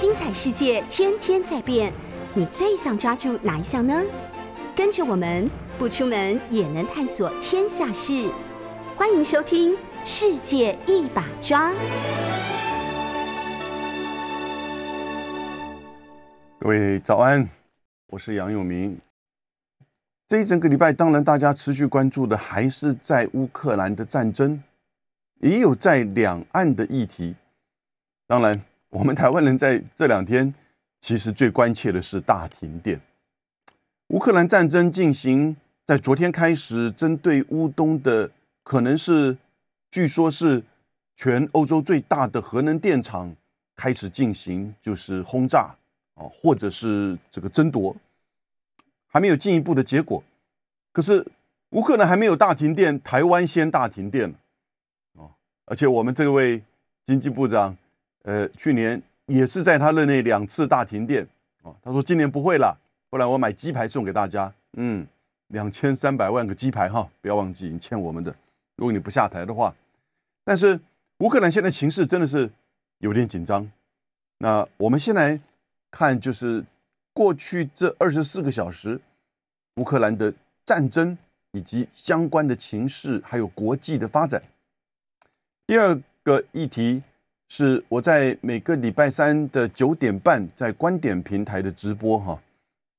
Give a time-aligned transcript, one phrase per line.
[0.00, 1.92] 精彩世界天天在变，
[2.32, 4.00] 你最想抓住哪一项呢？
[4.76, 8.30] 跟着我们不出门也能探索天下事，
[8.94, 9.72] 欢迎收听
[10.04, 11.72] 《世界一把抓》。
[16.60, 17.48] 各位早安，
[18.06, 18.96] 我是杨永明。
[20.28, 24.62] 这一整个礼拜，当然大家持续关注的还是在乌克兰的战争，
[25.40, 27.34] 也有在两岸的议题。
[28.28, 30.52] 当然，我们台湾人在这两天
[31.00, 33.00] 其实最关切的是大停电。
[34.08, 38.30] 乌克兰战争进行在昨天开始，针对乌东的
[38.62, 39.36] 可能是，
[39.90, 40.62] 据说是
[41.16, 43.34] 全欧洲最大的核能电厂
[43.76, 45.74] 开始进行就是轰炸
[46.14, 47.94] 啊，或者是这个争夺。
[49.10, 50.22] 还没有进一步的结果，
[50.92, 51.26] 可是
[51.70, 54.36] 乌克兰还没有大停电，台湾先大停电了，
[55.22, 55.32] 啊，
[55.64, 56.62] 而且我们这位
[57.06, 57.74] 经济部长，
[58.28, 61.26] 呃，去年也是在他任内两次大停电，
[61.62, 62.76] 哦，他说今年不会了，
[63.08, 65.06] 不然我买鸡排送给大家，嗯，
[65.46, 68.30] 两千三百万个鸡排哈，不要忘记你欠我们的，
[68.76, 69.74] 如果你不下台的话，
[70.44, 70.78] 但是
[71.20, 72.50] 乌克兰现在情势真的是
[72.98, 73.66] 有点紧张，
[74.36, 75.40] 那我们先来
[75.90, 76.62] 看就是。
[77.14, 79.00] 过去这二十四个小时，
[79.74, 80.32] 乌克兰的
[80.64, 81.18] 战争
[81.50, 84.40] 以及相关的情势，还有国际的发展。
[85.66, 87.02] 第二个议题
[87.48, 92.40] 是我在每个礼拜三的九点半在观点平台的直播哈。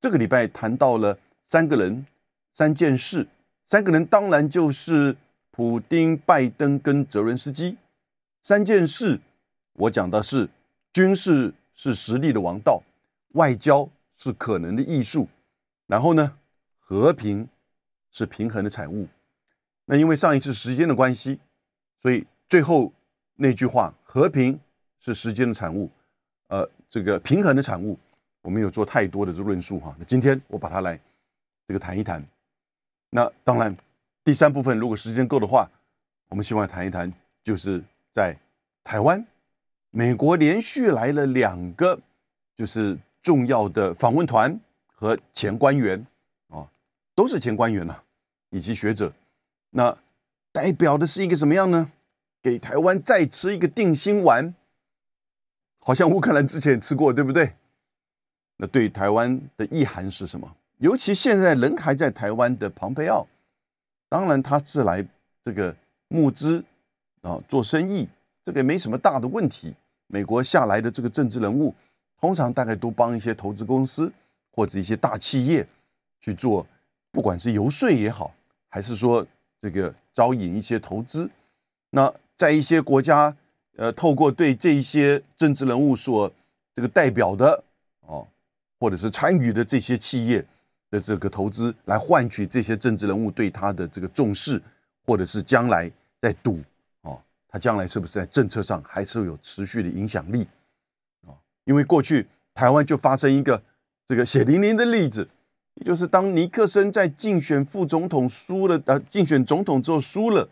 [0.01, 2.05] 这个礼拜谈到了三个人、
[2.53, 3.25] 三件事。
[3.65, 5.15] 三个人当然就是
[5.51, 7.77] 普丁、拜登跟泽伦斯基。
[8.41, 9.19] 三件事，
[9.73, 10.49] 我讲的是
[10.91, 12.81] 军事是实力的王道，
[13.33, 13.89] 外交。
[14.21, 15.29] 是可能的艺术，
[15.87, 16.37] 然后呢，
[16.77, 17.47] 和平
[18.11, 19.07] 是平衡的产物。
[19.85, 21.39] 那因为上一次时间的关系，
[22.01, 22.91] 所以最后
[23.39, 24.59] 那句话“和平
[24.99, 25.89] 是时间的产物”，
[26.49, 27.97] 呃，这个平衡的产物，
[28.41, 29.95] 我没有做太多的这论述哈。
[29.97, 30.99] 那今天我把它来
[31.67, 32.21] 这个谈一谈。
[33.09, 33.73] 那当然，
[34.23, 35.69] 第三部分如果时间够的话，
[36.27, 37.11] 我们希望谈一谈，
[37.41, 37.81] 就是
[38.13, 38.35] 在
[38.83, 39.25] 台湾，
[39.91, 41.99] 美国连续来了两个，
[42.55, 42.97] 就是。
[43.21, 44.57] 重要的访问团
[44.87, 46.03] 和前官员
[46.47, 46.65] 啊，
[47.13, 47.93] 都是前官员呐，
[48.49, 49.11] 以及学者，
[49.71, 49.95] 那
[50.53, 51.91] 代表的是一个什么样呢？
[52.41, 54.53] 给台湾再吃一个定心丸，
[55.79, 57.53] 好像乌克兰之前也吃过，对不对？
[58.57, 60.55] 那对台湾的意涵是什么？
[60.77, 63.27] 尤其现在人还在台湾的庞培奥，
[64.07, 65.05] 当然他是来
[65.43, 65.75] 这个
[66.07, 66.63] 募资
[67.21, 68.07] 啊，做生意，
[68.43, 69.73] 这个没什么大的问题。
[70.07, 71.73] 美国下来的这个政治人物。
[72.21, 74.11] 通常大概都帮一些投资公司
[74.51, 75.65] 或者一些大企业
[76.19, 76.67] 去做，
[77.11, 78.35] 不管是游说也好，
[78.67, 79.25] 还是说
[79.61, 81.29] 这个招引一些投资。
[81.89, 83.35] 那在一些国家，
[83.75, 86.31] 呃，透过对这一些政治人物所
[86.73, 87.61] 这个代表的
[88.07, 88.25] 哦，
[88.79, 90.45] 或者是参与的这些企业
[90.89, 94.61] 的这个投资，来换取这些政治人物对他的这个重视，
[95.05, 95.91] 或者是将来
[96.21, 96.61] 在赌
[97.01, 100.47] 哦，他将来是不是在政策上还是有持续的影响力？
[101.65, 103.61] 因为过去台湾就发生一个
[104.07, 105.27] 这个血淋淋的例子，
[105.85, 110.47] 就是当尼克森在竞选副总统输了，呃，竞选总统之后输了，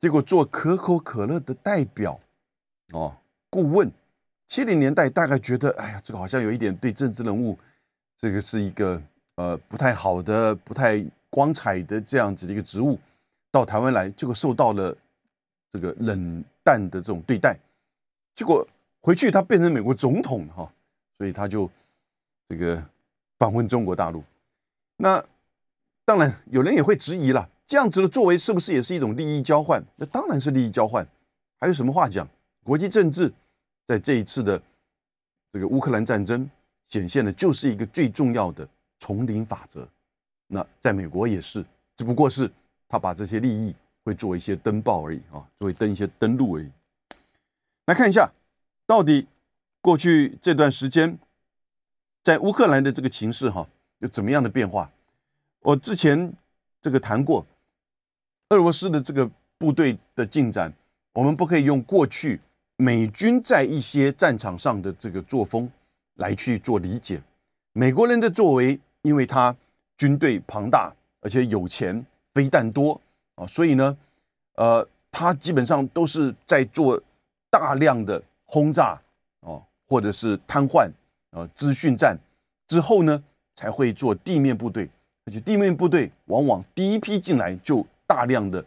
[0.00, 2.18] 结果做可口可乐的代表，
[2.92, 3.16] 哦，
[3.48, 3.90] 顾问，
[4.46, 7.58] 七零年代大概觉得，哎呀，这个好像有一点对政治人物，
[8.18, 9.00] 这个是一个
[9.36, 12.98] 呃不太好的、不太光彩的这样子的一个职务，
[13.50, 14.96] 到台湾来，结果受到了
[15.72, 17.58] 这个冷淡的这种对待，
[18.34, 18.66] 结果。
[19.02, 20.70] 回去他变成美国总统哈，
[21.16, 21.70] 所以他就
[22.50, 22.84] 这个
[23.38, 24.22] 访问中国大陆。
[24.98, 25.24] 那
[26.04, 29.80] 当然有人也会质疑了，这样子的作为是不是也是一种利益交换？
[29.94, 31.06] 那当然是利益交换，
[31.60, 32.28] 还有什么话讲？
[32.64, 33.32] 国际政治
[33.86, 34.60] 在这一次的
[35.52, 36.50] 这个乌克兰战争
[36.88, 39.86] 显现的就是一个最重要的丛林法则。
[40.48, 41.64] 那在美国也是，
[41.96, 42.50] 只不过是
[42.88, 46.68] 他把这些利益会做一些登报而已啊，作为登一些登录而已。
[47.86, 48.28] 来看一下。
[48.84, 49.28] 到底
[49.80, 51.16] 过去这段时间，
[52.24, 53.64] 在乌克兰的这个情势哈
[54.00, 54.90] 有怎么样的变化？
[55.60, 56.32] 我之前
[56.80, 57.46] 这个谈过，
[58.50, 60.72] 俄罗斯的这个部队的进展，
[61.12, 62.40] 我们不可以用过去
[62.76, 65.70] 美军在一些战场上的这个作风
[66.16, 67.22] 来去做理解。
[67.72, 69.54] 美国人的作为，因为他
[69.96, 72.04] 军队庞大，而且有钱，
[72.34, 73.00] 飞弹多
[73.36, 73.96] 啊，所以呢，
[74.56, 77.00] 呃，他基本上都是在做
[77.50, 78.20] 大量的。
[78.52, 79.00] 轰炸
[79.42, 80.90] 哦，或者是瘫痪
[81.30, 82.18] 啊，资讯战
[82.66, 83.22] 之后呢，
[83.54, 84.90] 才会做地面部队，
[85.24, 88.64] 而且地面部队往往第一批进来就大量的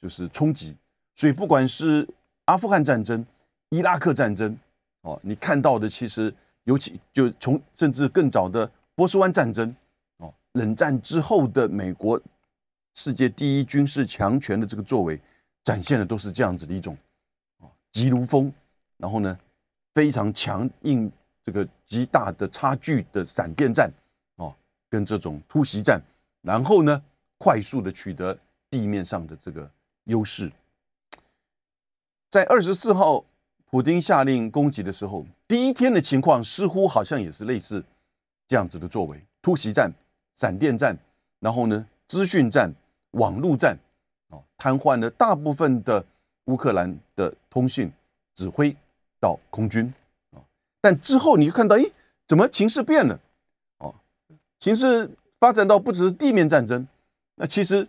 [0.00, 0.76] 就是冲击，
[1.16, 2.08] 所以不管是
[2.44, 3.26] 阿富汗战争、
[3.70, 4.56] 伊拉克战争
[5.00, 6.32] 哦，你看到的其实
[6.62, 9.74] 尤其就从甚至更早的波斯湾战争
[10.18, 12.20] 哦，冷战之后的美国
[12.94, 15.20] 世界第一军事强权的这个作为，
[15.64, 16.96] 展现的都是这样子的一种
[17.58, 18.52] 啊急如风，
[18.96, 19.36] 然后呢
[19.92, 21.10] 非常强硬
[21.42, 23.90] 这个极大的差距的闪电战
[24.36, 24.54] 哦，
[24.88, 26.00] 跟这种突袭战，
[26.42, 27.02] 然后呢
[27.38, 28.38] 快速的取得
[28.74, 29.70] 地面上的这个
[30.06, 30.50] 优势，
[32.28, 33.24] 在二十四号。
[33.70, 37.84] 普京下令攻击的时候，第一天的情况似乎好像也是类似
[38.46, 39.92] 这样子的作为：突袭战、
[40.36, 40.96] 闪电战，
[41.40, 42.72] 然后呢，资讯战、
[43.12, 43.76] 网络战，
[44.28, 46.04] 啊，瘫痪了大部分的
[46.44, 47.90] 乌克兰的通讯、
[48.36, 48.76] 指挥
[49.18, 49.92] 到空军
[50.30, 50.38] 啊。
[50.80, 51.82] 但之后你就看到，哎，
[52.28, 53.18] 怎么情势变了？
[53.78, 53.92] 哦，
[54.60, 55.10] 情势
[55.40, 56.86] 发展到不只是地面战争，
[57.34, 57.88] 那其实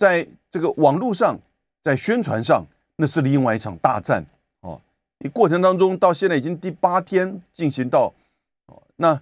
[0.00, 1.38] 在这个网络上，
[1.82, 2.64] 在宣传上，
[2.96, 4.24] 那是另外一场大战
[4.60, 4.80] 哦。
[5.18, 8.10] 你过程当中到现在已经第八天进行到，
[8.68, 9.20] 哦，那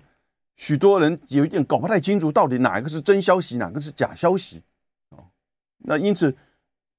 [0.55, 4.63] 许多人有一点搞不太清楚，到底哪一个是真消息，哪个是假消息，
[5.09, 5.19] 哦，
[5.79, 6.33] 那因此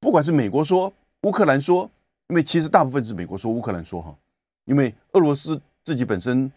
[0.01, 0.91] 不管是美国说，
[1.21, 1.89] 乌克兰说，
[2.27, 4.13] 因为其实大部分是美国说，乌克兰说哈，
[4.65, 6.51] 因为俄罗斯自己本身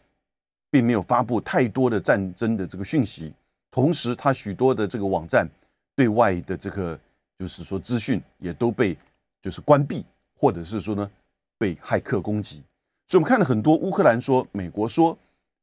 [0.73, 3.33] 并没有发布太多的战争的这个讯息，
[3.71, 5.49] 同时它许多的这个网站
[5.95, 6.99] 对外的这个
[7.43, 8.97] 就是说资讯也都被
[9.43, 10.05] 就是关闭，
[10.39, 11.11] 或者是说呢。
[11.59, 12.61] 被骇客攻击，
[13.07, 15.17] 所以我们看了很多乌克兰说、美国说、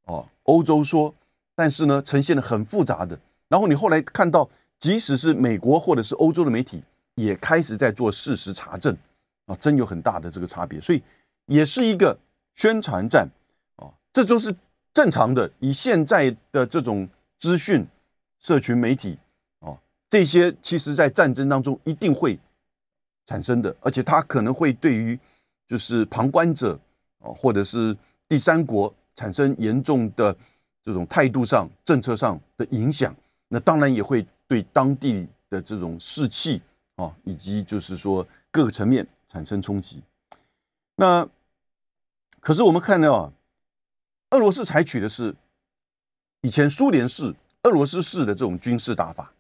[0.06, 1.14] 哦，欧洲说，
[1.54, 3.20] 但是呢，呈现的很复杂的。
[3.50, 4.50] 然后你后来看到，
[4.80, 6.82] 即使是美国或者是欧洲的媒体，
[7.16, 8.96] 也开始在做事实查证
[9.48, 10.80] 啊，真有很大的这个差别。
[10.80, 11.04] 所以
[11.48, 12.18] 也是一个
[12.54, 13.28] 宣传战
[13.76, 14.56] 啊，这都是
[14.94, 15.52] 正常的。
[15.60, 17.06] 以现在的这种
[17.38, 17.86] 资讯
[18.40, 19.18] 社群媒体，
[20.10, 22.40] 这些其实在战争当中一定会
[23.28, 25.20] 产生的，而且它可能会对于。
[25.70, 26.74] 就是旁观者
[27.20, 27.96] 啊，或者是
[28.28, 30.36] 第三国产生严重的
[30.84, 33.16] 这种态度上、政策上的影响，
[33.50, 36.60] 那当然也会对当地的这种士气
[36.96, 40.02] 啊，以及就是说各个层面产生冲击。
[40.96, 41.24] 那
[42.40, 43.34] 可是我们看到啊，
[44.32, 45.36] 俄罗斯采取的是
[46.42, 49.32] 以前苏联式、俄罗斯式的这种军事打法，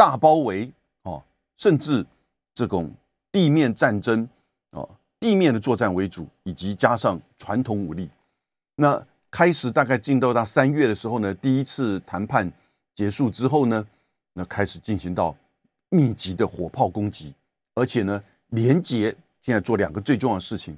[0.00, 1.22] 大包围啊，
[1.58, 2.06] 甚至
[2.54, 2.90] 这种
[3.30, 4.26] 地面战争
[4.70, 4.88] 啊。
[5.18, 8.08] 地面的作战为主，以及加上传统武力。
[8.76, 12.50] 那开始大概进到到三月的时候呢，第一次谈判
[12.94, 13.86] 结束之后呢，
[14.32, 15.36] 那开始进行到
[15.90, 17.34] 密集的火炮攻击，
[17.74, 20.74] 而且呢，连接现在做两个最重要的事情：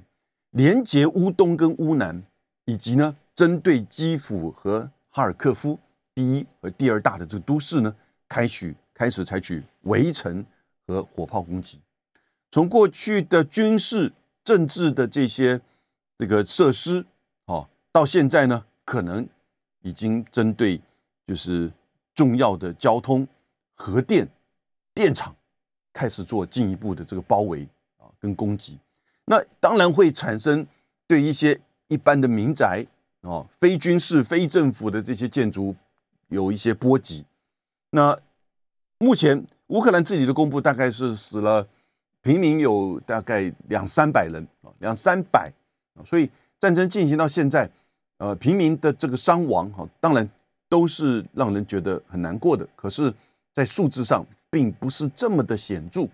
[0.49, 2.21] 连接乌东跟乌南，
[2.65, 5.79] 以及呢，针对基辅和哈尔科夫
[6.13, 7.95] 第一和第二大的这个都市呢，
[8.27, 10.45] 开始开始采取围城
[10.87, 11.79] 和火炮攻击。
[12.51, 14.11] 从过去的军事。
[14.45, 15.61] 政治的这些
[16.17, 17.05] 这个设施，
[17.45, 19.25] 哦，到现在呢，可能
[19.83, 20.81] 已经针对
[21.25, 21.71] 就是
[22.13, 23.25] 重要的交通、
[23.73, 24.27] 核电、
[24.93, 25.33] 电厂
[25.93, 28.77] 开始做进一步的这个包围啊，跟攻击。
[29.23, 30.67] 那当然会产生
[31.07, 31.57] 对一些
[31.87, 32.85] 一般的民宅
[33.21, 35.73] 啊、非军事、非政府的这些建筑
[36.27, 37.23] 有一些波及。
[37.91, 38.19] 那
[39.03, 41.67] 目前乌克兰自己的公布大概是死了。
[42.21, 45.51] 平民有大概两三百人啊，两三百
[45.93, 47.69] 啊，所以战争进行到现在，
[48.17, 50.27] 呃，平民的这个伤亡哈，当然
[50.69, 52.65] 都是让人觉得很难过的。
[52.77, 53.13] 可是，
[53.53, 56.07] 在数字上并不是这么的显著。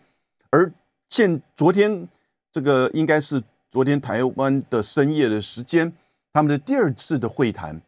[0.50, 0.72] 而
[1.10, 2.08] 现昨天
[2.52, 5.94] 这个应该是昨天台湾的深夜的时间，
[6.34, 7.80] 他们的第二次的会谈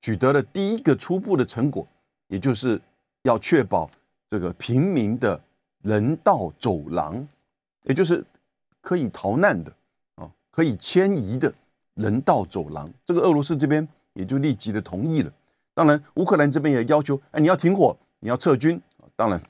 [0.00, 1.84] 取得了第一个初步的成果，
[2.28, 2.80] 也就是
[3.24, 3.90] 要确保
[4.28, 5.40] 这个平民的
[5.82, 7.26] 人道走廊。
[7.84, 8.24] 也就是
[8.80, 9.72] 可以逃难的
[10.16, 11.54] 啊，可以迁移的
[11.94, 15.32] 人道走廊，这个俄罗斯这边也就立即的同意了。
[15.72, 18.82] 当然，乌克兰这边也要求，哎，你要停火，你要撤军。
[19.14, 19.40] 当然，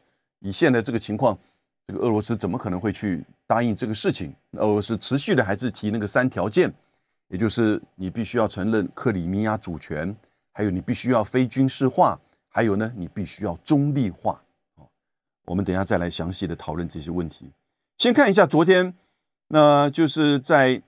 [0.41, 1.39] 以现在这个情况，
[1.87, 4.35] 这个俄罗斯怎么可能会去答应这个事情？
[4.53, 6.71] 俄罗斯持续的还是提那个三条件，
[7.29, 10.15] 也就是你必须要承认克里米亚主权，
[10.53, 14.39] 还有你必须要非军事化，还有呢，你必须要中立化。
[15.47, 17.51] 我们等下再来详细的讨论这些问题。
[17.99, 18.95] 先看一下昨天，
[19.49, 20.83] 那就是在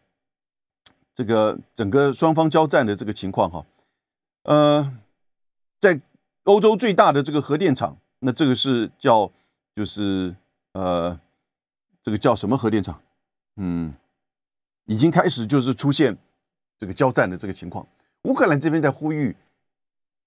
[1.14, 3.66] 这个整个双方交战的这个情况哈，
[4.42, 4.98] 呃，
[5.80, 6.00] 在
[6.44, 9.30] 欧洲最大的这个核电厂，那这个是叫
[9.74, 10.34] 就是
[10.72, 11.18] 呃，
[12.02, 13.00] 这个叫什么核电厂？
[13.56, 13.94] 嗯，
[14.84, 16.16] 已经开始就是出现
[16.78, 17.86] 这个交战的这个情况。
[18.22, 19.34] 乌克兰这边在呼吁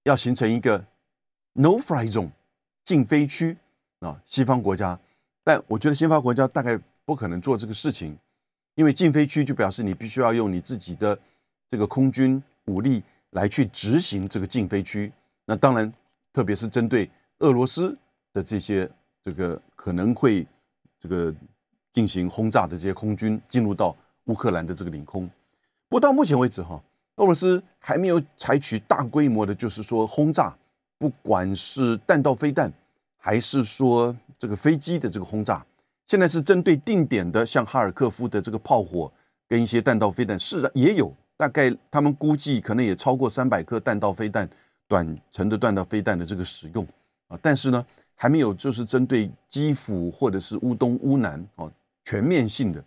[0.04, 0.86] 要形成一个
[1.54, 2.32] no fly zone
[2.84, 3.58] 禁飞区
[4.02, 5.00] 啊，西方国家。
[5.44, 8.16] 但我觉得西方国家大概不可能做这个事情，
[8.76, 11.18] 因为禁飞区就表示你必须要用你自己的
[11.70, 15.12] 这个空军武力来去执行这个禁飞区。
[15.46, 15.92] 那当然，
[16.32, 17.98] 特别是针对俄罗斯
[18.34, 18.90] 的这些
[19.24, 20.46] 这个可能会
[21.00, 21.34] 这个
[21.92, 25.28] 进行轰炸的这些空军进入到乌克兰的这个领空。
[25.90, 26.82] 不过到目前为止，哈，
[27.16, 30.56] 俄罗斯还没有采取大规模的，就是说轰炸，
[30.98, 32.72] 不管是弹道飞弹，
[33.24, 35.64] 还是说这个飞机的这个轰炸。
[36.08, 39.10] 现在是针对定点的，像哈尔科夫的这个炮火
[39.48, 44.50] 跟一些弹道飞弹，是也有大概他们估计可能也超过三百颗弹道飞弹、
[44.88, 46.86] 短程的弹道飞弹的这个使用
[47.28, 47.86] 啊，但是呢
[48.16, 51.72] 还没有就是针对基辅或者是乌东、乌南哦
[52.04, 52.84] 全面性的。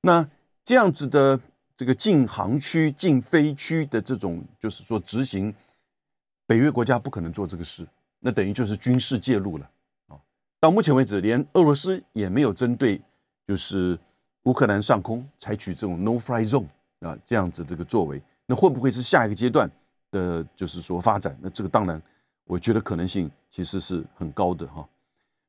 [0.00, 0.26] 那
[0.64, 1.38] 这样子的
[1.76, 5.54] 这个禁航区、禁飞区的这种，就是说执行，
[6.46, 7.86] 北约国家不可能做这个事，
[8.26, 9.70] 那等于就是军事介入了
[10.06, 10.16] 啊。
[10.58, 12.98] 到目前为止，连俄罗斯也没有针对
[13.46, 13.98] 就是
[14.44, 16.66] 乌克兰上空采取这种 no fly zone
[17.00, 19.70] 啊这样子这个作为，那会不会是下一个阶段
[20.10, 21.36] 的，就是说发展？
[21.42, 22.00] 那这个当然，
[22.44, 24.88] 我觉得可能性其实是很高的哈。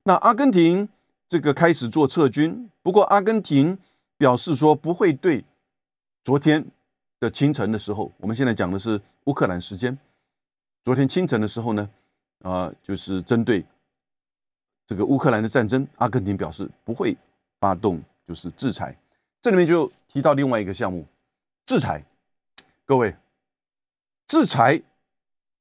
[0.04, 0.88] 那阿根廷
[1.30, 3.78] 这个开始做撤军，不过阿根廷
[4.18, 5.46] 表示说不会对
[6.26, 6.66] 昨天
[7.22, 9.98] 的清晨的时候，我们现在讲的是乌克兰时间，
[10.84, 11.90] 昨天清晨的时候呢，
[12.46, 13.66] 啊，就是针对。
[14.88, 17.18] 这个乌克兰的战争，阿根廷表示不会
[17.60, 18.96] 发动就是制裁。
[19.42, 21.04] 这里面就提到另外一个项目，
[21.66, 22.04] 制裁。
[22.86, 23.16] 各位，
[24.28, 24.80] 制裁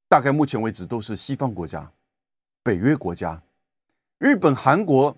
[0.07, 1.91] 大概目前为止都是西方国家、
[2.61, 3.41] 北约国家、
[4.19, 5.17] 日本、韩国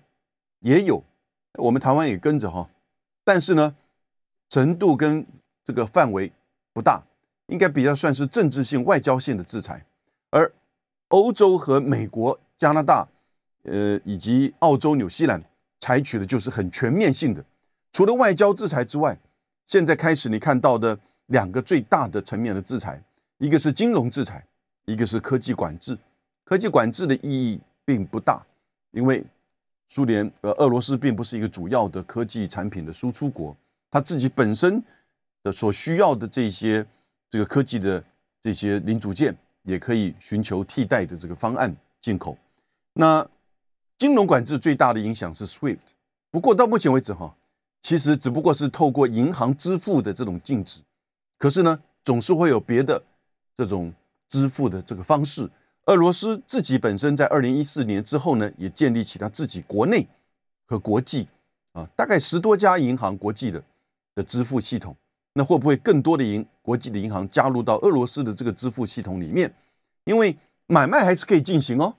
[0.60, 1.04] 也有，
[1.58, 2.66] 我们台湾也跟着哈。
[3.24, 3.76] 但是呢，
[4.48, 5.26] 程度跟
[5.62, 6.32] 这个范围
[6.72, 7.02] 不大，
[7.48, 9.84] 应该比较算是政治性、外交性的制裁。
[10.30, 10.50] 而
[11.08, 13.06] 欧洲和美国、加拿大。
[13.64, 15.42] 呃，以及澳洲、纽西兰
[15.78, 17.44] 采取的就是很全面性的，
[17.92, 19.18] 除了外交制裁之外，
[19.66, 23.02] 现在开始你看到的两个最大的层面的制裁，
[23.36, 24.42] 一个是金融制裁，
[24.86, 25.98] 一个是科技管制。
[26.44, 28.42] 科技管制的意义并不大，
[28.92, 29.22] 因为
[29.88, 33.54] 苏联呃俄罗斯并不是一个主要的科技产品的输出国，
[33.90, 34.82] 它自己本身
[35.42, 36.86] 的所需要的这些
[37.28, 38.02] 这个科技的
[38.40, 39.36] 这些零组件，
[39.68, 42.36] 也可以寻求替代的这个方案进口。
[42.94, 43.28] 那
[43.98, 45.76] 金融管制最大的影响是 SWIFT，
[46.30, 47.36] 不过到目前为止哈，
[47.82, 50.80] 其实只不过是透过银行支付的这种禁止，
[51.36, 53.02] 可是呢，总是会有别的
[53.58, 53.92] 这种
[54.30, 55.46] 支付的这个方式。
[55.84, 60.06] 俄罗斯自己本身在二零一四年之后呢，也建立起他自己国内
[60.64, 61.28] 和国际
[61.72, 63.62] 啊，大概十多家银行国际的
[64.14, 64.96] 的支付系统。
[65.34, 69.50] 那会不会更多的银国际的银行加入到俄罗斯的这个支付系统里面？
[70.04, 71.94] 因为买卖还是可以进行哦，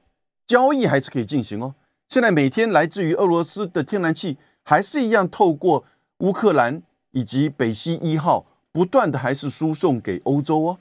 [0.46, 1.74] 交易还是可以进行哦。
[2.08, 5.84] 现在每天来自于俄罗斯的天然气还是一样透过
[6.20, 10.78] 乌克兰以及北溪一号不断的还是输送给欧洲哦。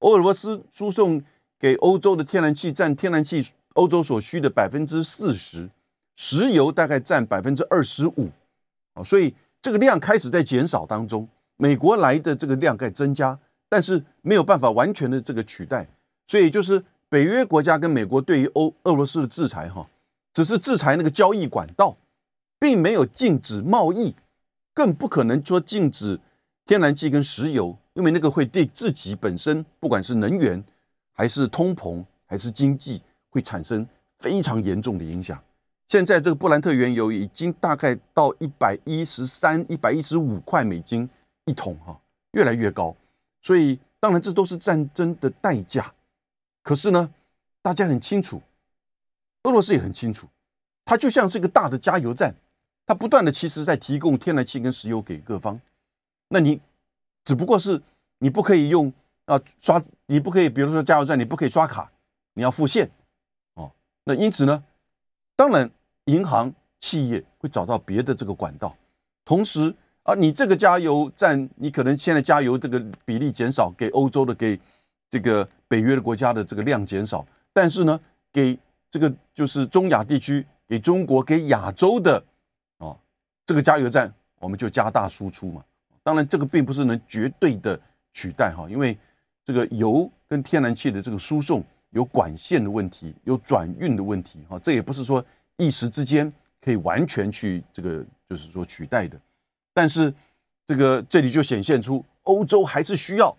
[0.00, 1.24] 俄罗斯输送
[1.58, 5.70] 给欧洲的天然气占天然气欧洲所需的百分之四十，
[6.14, 8.28] 石油大概占百分之二十五
[8.92, 11.26] 啊，所以这个量开始在减少当中。
[11.58, 13.38] 美国来的这个量在增加，
[13.68, 15.86] 但是没有办法完全的这个取代，
[16.26, 19.86] 所以就是北约国家跟美国对于欧俄罗斯的制裁哈。
[20.32, 21.96] 只是制裁那个交易管道，
[22.60, 24.14] 并没有禁止贸易，
[24.72, 26.20] 更不可能说禁止
[26.64, 30.62] 天然气跟石油，因为那个会对自己本身，不管是能源，
[31.12, 33.84] 还是通膨，还是经济，会产生
[34.18, 35.42] 非常严重的影响。
[35.88, 41.08] 现在这个布兰特原油已经大概到一百一十三、一百一十五块美金
[41.48, 41.98] 一桶哈，
[42.32, 42.94] 越来越高。
[43.40, 45.92] 所以当然这都是战争的代价。
[46.62, 47.12] 可是呢，
[47.62, 48.42] 大家很清楚。
[49.44, 50.26] 俄罗斯也很清楚，
[50.84, 52.34] 它就像是一个大的加油站，
[52.84, 55.58] 它不断的其实在提供天然气跟石油给各方。
[56.28, 56.60] 那你
[57.24, 57.80] 只不过是
[58.18, 58.92] 你不可以用
[59.24, 61.90] 啊刷，你不可以，比如说加油站你不可以刷卡，
[62.34, 62.90] 你要付现
[63.54, 63.70] 哦。
[64.04, 64.62] 那因此呢，
[65.36, 65.70] 当然
[66.06, 68.76] 银行企业会找到别的这个管道。
[69.24, 69.74] 同时
[70.08, 74.58] 啊，你这个加油站，你可能现在加油这个比例减少，给欧洲的给
[75.10, 78.00] 这个北约的国家的这个量减少，但是呢，
[78.32, 78.58] 给
[78.90, 82.24] 这个就是中亚地区给中国给亚洲的
[82.78, 82.98] 哦，
[83.44, 85.62] 这个加油站我们就加大输出嘛。
[86.02, 87.78] 当然，这个并不是能绝对的
[88.14, 88.96] 取代哈，因为
[89.44, 95.22] 这个油跟天然气的这个输送有管线的问题，有转运的问题哈，这也不是说
[95.58, 99.20] 一时之间可以完全去这个就是说取代的。
[99.78, 100.12] 但是
[100.66, 103.36] 这个这里就显现出欧洲还是需要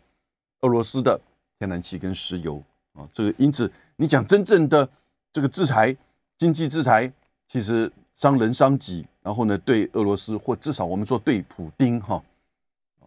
[0.61, 1.19] 俄罗斯的
[1.57, 3.05] 天然气跟石油啊。
[3.11, 4.87] 这个因此你讲真正的。
[5.31, 5.95] 这个制裁，
[6.39, 7.09] 经济制裁
[7.47, 12.15] 其实伤人伤己，然后呢，对俄罗斯或至少我们说对普丁哈，
[12.99, 13.05] 啊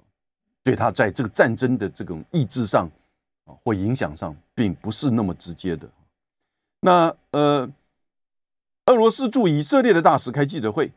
[0.63, 2.89] 对他在这个战争的这种意志上
[3.45, 5.89] 啊，或影响上，并不是那么直接的。
[6.79, 7.69] 那呃，
[8.87, 10.93] 俄罗斯驻以色列的大使开记者会，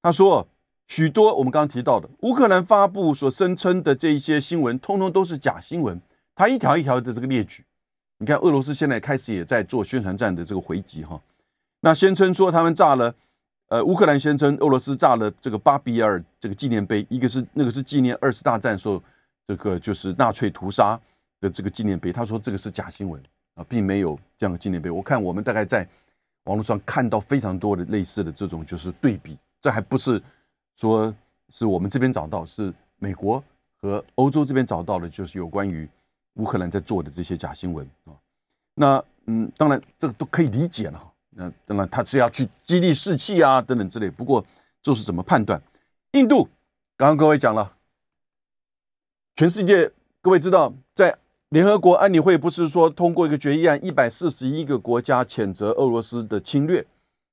[0.00, 0.46] 他说，
[0.88, 6.00] 许多我们刚刚提到的乌克兰发布所声称的这一些新闻，通通都是假新闻。
[6.34, 7.64] 他一条一条的这个列举，
[8.18, 11.20] 你看俄罗斯现在开始也在做宣传战的这个回击哈。
[11.80, 13.14] 那宣称说他们炸了，
[13.68, 19.02] 呃，乌克兰宣称俄罗斯炸了这个巴比尔这个纪念碑，一个是那个是纪念二次大战时候
[19.46, 20.98] 这个就是纳粹屠杀
[21.40, 23.22] 的这个纪念碑，他说这个是假新闻
[23.54, 24.88] 啊，并没有这样的纪念碑。
[24.90, 25.86] 我看我们大概在
[26.44, 30.22] 网络上看到非常多的类似的这种就是对比，这还不是
[30.78, 31.12] 说
[31.48, 33.42] 是我们这边找到，是美国
[33.80, 35.88] 和欧洲这边找到的，就是有关于
[36.34, 38.14] 乌克兰在做的这些假新闻啊。
[38.74, 41.12] 那嗯，当然这个都可以理解了。
[41.30, 44.08] 那当然，他是要去激励士气啊，等等之类。
[44.08, 44.44] 不过，
[44.80, 45.60] 这是怎么判断？
[46.12, 46.48] 印度
[46.96, 47.76] 刚刚各位讲了，
[49.34, 51.18] 全世界各位知道，在
[51.48, 56.86] 联合国安理会不是说通过一个决议案，一百四十一个国家谴责俄罗斯的侵略，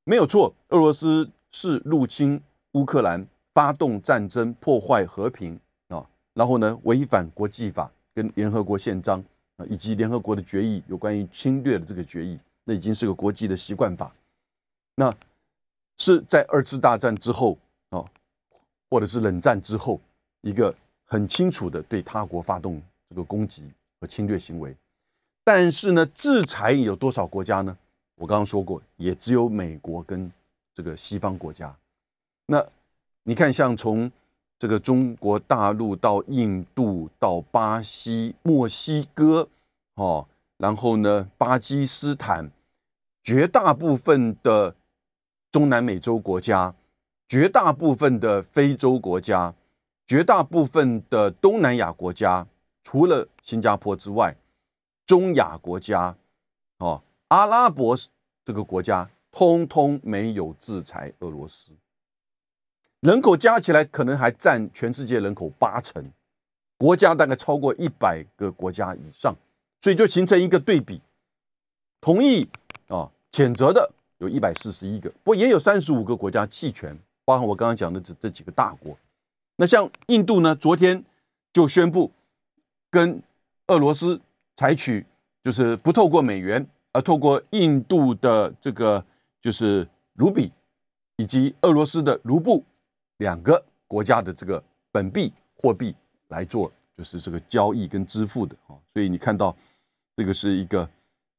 [0.04, 3.26] 没有错，俄罗斯是入侵乌克兰，
[3.56, 5.58] 发动战争，破坏和平
[5.88, 9.24] 啊，然后呢，违反国际法跟联合国宪章
[9.56, 12.38] 啊，以及联合国的决议有关于侵略的这个决议。
[12.66, 14.12] 那已经是个国际的习惯法，
[14.96, 15.16] 那
[16.00, 17.58] 是在二次大战之后
[17.92, 18.04] 啊，
[18.90, 20.02] 或者是冷战之后，
[20.42, 23.64] 一个很清楚的对他国发动这个攻击
[24.02, 24.76] 和侵略行为。
[25.44, 27.78] 但是呢，制裁有多少国家呢？
[28.16, 30.30] 我刚刚说过，也只有美国跟
[30.74, 31.74] 这个西方国家。
[32.48, 32.66] 那
[33.28, 34.12] 你看，像从
[34.60, 39.50] 这个中国大陆到印度到巴西、墨西哥，
[39.96, 40.28] 哦。
[40.58, 42.50] 然后呢，巴基斯坦，
[43.24, 44.76] 绝大部分的
[45.52, 46.74] 中南美洲国家，
[47.28, 49.54] 绝大部分的非洲国家，
[50.06, 52.48] 绝大部分的东南亚国家，
[52.84, 54.38] 除了新加坡之外，
[55.08, 56.16] 中亚国家，
[56.78, 57.98] 哦，阿拉伯
[58.44, 61.72] 这个国家，通通没有制裁俄罗斯。
[63.06, 66.04] 人口加起来可能还占全世界人口八成，
[66.76, 69.36] 国家大概超过一百个国家以上。
[69.80, 71.00] 所以就形成一个对比，
[72.02, 72.50] 同意
[72.88, 73.88] 啊谴责的
[74.18, 78.98] 有一百四十一个，不过也有三十五个国家弃权，包含我刚刚讲的这这几个大国。
[79.58, 81.04] 那像印度呢，昨天
[81.54, 82.12] 就宣布
[82.90, 83.22] 跟
[83.68, 84.20] 俄罗斯
[84.56, 85.06] 采取
[85.44, 89.06] 就是不透过美元，而透过印度的这个
[89.40, 90.52] 就是卢比
[91.18, 92.64] 以及俄罗斯的卢布
[93.18, 95.96] 两个国家的这个本币货币
[96.28, 98.76] 来做，就是这个交易跟支付的啊。
[98.94, 99.56] 所以你看到。
[100.18, 100.90] 这个是一个，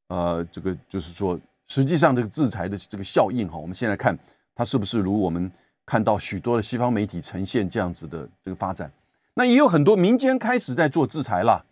[0.09, 4.15] 呃，这个就是说，实际上这个制裁的这个效应哈，我们现在看
[4.55, 5.51] 它是不是如我们
[5.87, 8.93] 看到许多的西方媒体呈现这样子的这个发展？
[9.33, 11.65] 那也有很多民间开始在做制裁了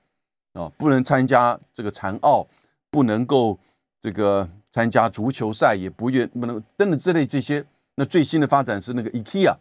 [0.55, 2.47] 啊，不能参加这个残奥，
[2.89, 3.59] 不能够
[4.01, 7.63] 这个参加足球赛，也不愿不能等等之类这些。
[7.97, 9.55] 那最新的发展是那个 IKEA，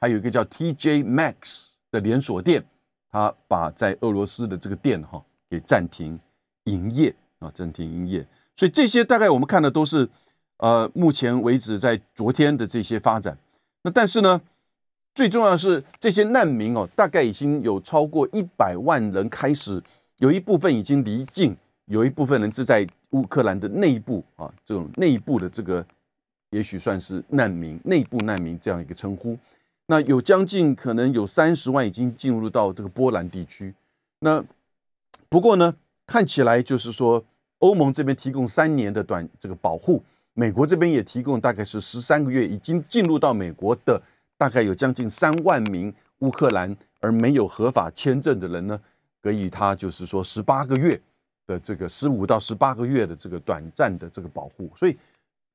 [0.00, 2.64] 还有一个叫 TJ Max 的连锁店，
[3.10, 6.18] 它把在俄罗斯的这个店哈给暂停。
[6.64, 10.06] 营业啊，暂停营业，所以这些大概我们看的都是，
[10.58, 13.38] 呃，目前为止在昨天的这些发展。
[13.84, 14.38] 那但是呢，
[15.14, 19.82] 最重要的是这些难民哦，大概已经有超过一百万人开始，
[20.18, 21.56] 有一部分已经离境，
[21.86, 25.82] 有一部分人是在乌克兰的内部啊，这种内部的这个，
[26.50, 29.38] 也许算是难民，内部难民这样一个称呼。
[29.88, 33.74] 那有将近可能有三十万已经进入到这个波兰地区。
[34.20, 34.42] 那
[35.28, 35.74] 不过呢？
[36.06, 37.22] 看起来就是说，
[37.58, 44.00] 欧盟这边提供三年的短这个保护，美国这边也提供大概是十三个月，已经进入到美国的
[44.38, 48.80] 大概有将近三万名乌克兰而没有合法签证的人呢，
[49.22, 50.98] 给予他就是说十八个月
[51.46, 54.96] 的这个十五到十八个月的这个短暂的这个保护，所以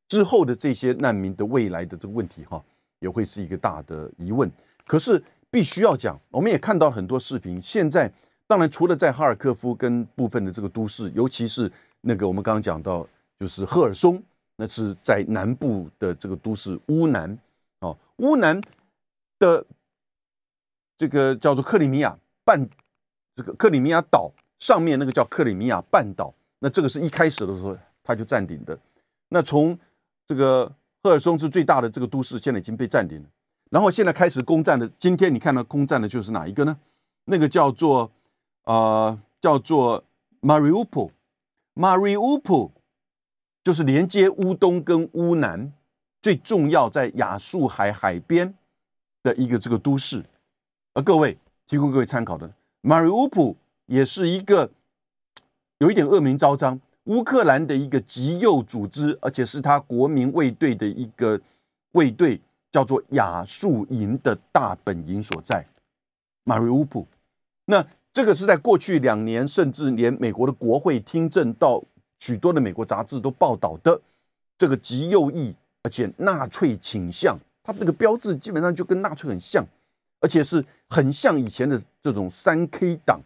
[0.07, 2.63] 之后的这些难民的未来的这个问题哈，
[3.03, 4.51] 也会是一个大的疑问。
[4.87, 8.11] 可是必须要讲，我们也看到很多视频，现在。
[8.45, 13.07] 当然，除了在哈尔科夫跟部分的这个都市，尤其是那个我们刚刚讲到，
[13.39, 14.21] 就是赫尔松，
[14.57, 17.35] 那是在南部的这个都市乌南，
[17.79, 18.61] 哦，乌南
[19.39, 19.65] 的
[20.97, 22.69] 这个叫做克里米亚半，
[23.33, 28.77] 这个克里米亚岛上面那个叫克里米亚半岛，那这个是一开始的时候它就占领的。
[29.29, 29.75] 那从
[30.27, 30.71] 这个
[31.03, 33.29] 赫尔松是最大的这个都市，现在已经被占领了。
[33.69, 36.79] 然后现在开始攻占的，今天你看到攻占的就是哪一个呢？
[37.25, 38.11] 那个叫做。
[38.63, 40.05] 啊，叫做
[40.39, 42.71] Mariupol，Mariupol
[43.61, 45.73] 就是连接乌东跟乌南
[46.21, 48.55] 最重要在亚速海海边
[49.21, 50.23] 的一个这个都市。
[50.93, 51.37] 而各位
[51.67, 54.71] 提供各位参考的，Mariupol 也是一个
[55.79, 61.39] 有一点恶名昭彰，乌克兰的一个极右组织，而且是他国民卫队的一个
[61.91, 62.39] 卫队，
[62.71, 65.65] 叫做亚速营的大本营所在
[66.43, 67.05] 马瑞乌普。
[67.65, 71.83] 那这个是在过去两年，甚至连美国的国会听证到
[72.19, 73.99] 许多的美国杂志都报道的
[74.57, 79.65] 这个极右翼，而且纳粹倾向，它这个标志基本上就跟纳粹很像，
[80.21, 83.19] 而且是很像以前的这种三 K 党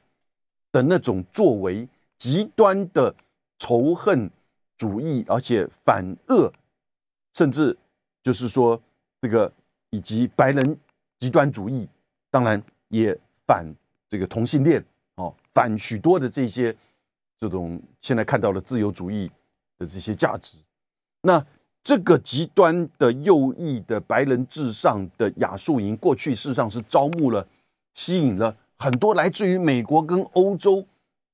[0.71, 1.87] 的那种作为，
[2.17, 3.13] 极端的
[3.57, 4.29] 仇恨
[4.77, 6.51] 主义，而且反恶，
[7.33, 7.77] 甚至
[8.23, 8.81] 就是说
[9.21, 9.51] 这个
[9.89, 10.77] 以及白人
[11.19, 11.87] 极端主义，
[12.29, 13.65] 当然也反。
[14.09, 14.81] 这个同性恋
[15.15, 16.73] 哦，反许多的这些
[17.37, 19.29] 这种现在看到的自由主义
[19.77, 20.57] 的这些价值，
[21.23, 21.45] 那
[21.83, 27.45] 这个极端的右翼的白人至上的亚述营，过去事实上是招募了、
[27.95, 30.87] 吸引了很多来自于美国跟欧洲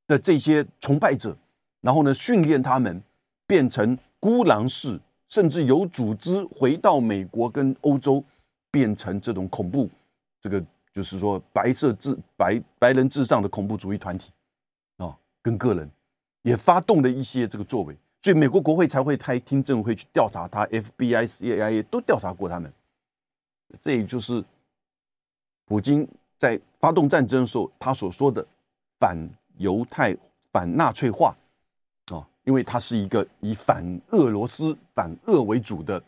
[0.07, 1.37] 的这些崇拜者，
[1.83, 2.99] 然后呢训练他们
[3.45, 8.23] 变成孤狼式，甚至有组织回到美国跟欧洲
[8.71, 9.87] 变成这种恐怖
[10.41, 10.65] 这个。
[10.95, 14.31] 就是说，白色至白白人至上的恐怖主义团体
[14.97, 15.89] 啊，跟个人
[16.43, 22.71] 也发动了一些这个作为，所以美国国会才会开听证会去调查他，FBI、CIA 都调查过他们。
[23.81, 24.45] 这也就是
[25.65, 28.45] 普京在发动战争的时候他所说的
[28.99, 29.17] 反
[29.57, 30.15] 犹太、
[30.51, 31.35] 反纳粹化，
[32.43, 36.01] 因为他是一个以反俄罗斯、反俄为主的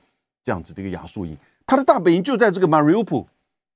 [0.43, 3.27] 这样子的一个亚速营，他的大本营就在这个马里乌普。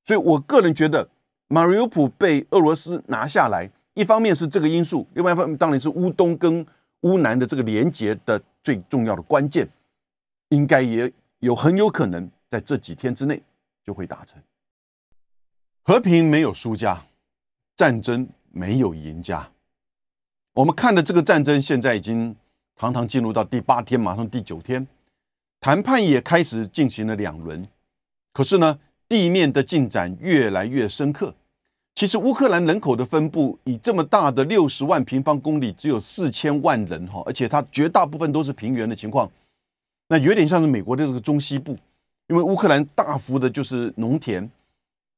[0.05, 1.07] 所以，我个人觉得，
[1.47, 6.65] 马里乌普被俄罗斯拿下来，一方面是这个因素，另外一方面当然是乌东跟
[7.01, 9.67] 乌南的这个连接的最重要的关键，
[10.49, 13.41] 应该也有很有可能在这几天之内
[13.85, 14.41] 就会达成。
[15.83, 17.05] 和平没有输家，
[17.75, 19.49] 战争没有赢家。
[20.53, 22.35] 我们看的这个战争现在已经
[22.79, 24.87] 堂堂进入到第八天，马上第九天，
[25.59, 27.67] 谈判也开始进行了两轮，
[28.33, 28.79] 可是呢？
[29.09, 31.33] 地面的进展越来越深刻。
[31.95, 39.27] 其实乌克兰人口的分布以这么大的六十万平方公里，只有四千万人哈，而且它绝大部分都是平原的情况，
[40.09, 41.75] 那有点像是美国的这个中西部，
[42.27, 44.47] 因为乌克兰大幅的就是农田，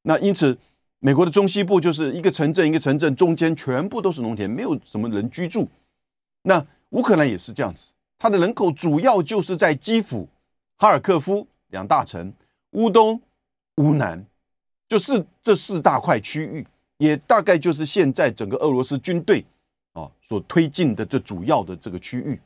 [0.04, 0.58] 那因此
[1.00, 5.68] 美国的中西部就是一个城镇一个城镇中间全部都是农田，没有什么人居住。
[6.44, 10.28] 那乌克兰也是这样子，它的人口主要就是在基辅、
[10.78, 12.32] 哈尔科夫两大城，
[12.72, 13.22] 乌东。
[13.78, 14.24] 乌南
[14.88, 19.44] 就是这四大块区域，也大概就是现在整个俄罗斯军队
[19.94, 22.40] 啊所推进的这主要的这个区域。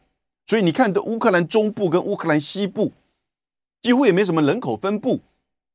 [0.46, 2.92] 所以你看，这乌克兰中部跟乌克兰西部
[3.82, 5.20] 几乎也没什么人口分布，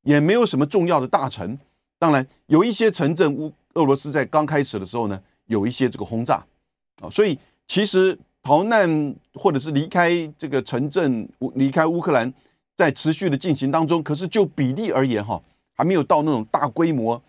[0.03, 1.59] 也没有什么重要的大城。
[1.99, 6.43] 当然，有一些城镇，乌俄罗斯在刚开始的时候呢，有一些这个轰炸
[7.03, 7.11] 啊。
[7.11, 12.33] 所以其实逃难或者是离开这个城镇，离开乌克兰。
[12.77, 15.39] 在持续的进行当中，可是就比例而言，哈，
[15.75, 17.23] 还没有到那种大规模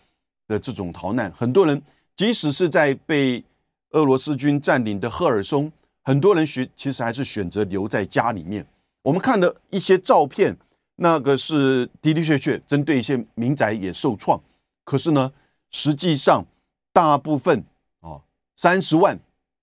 [0.48, 1.30] 的这种逃难。
[1.34, 1.82] 很多人
[2.16, 3.44] 即使是在被
[3.90, 5.70] 俄罗斯军占领的赫尔松，
[6.04, 8.66] 很多人选其实还是选择留在家里面。
[9.02, 10.56] 我们看的一些照片，
[10.96, 14.42] 那个是的的确确针对一些民宅也受创。
[14.86, 15.34] 可是呢，
[15.70, 16.46] 实际上
[16.94, 17.62] 大部分
[18.00, 18.22] 啊
[18.56, 19.20] 三十万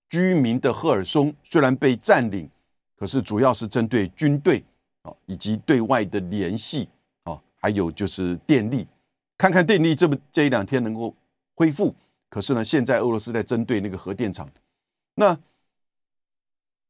[0.09, 2.49] 居民的赫尔松虽然被占领，
[2.97, 4.63] 可是主要是针对军队。
[5.01, 6.89] 啊，以及对外的联系
[7.23, 8.85] 啊，还有就是电力，
[9.37, 11.15] 看看电力这不这一两天能够
[11.55, 11.95] 恢复。
[12.29, 14.45] 可是呢，现在俄罗斯在针对那个核电厂。
[15.15, 15.39] 那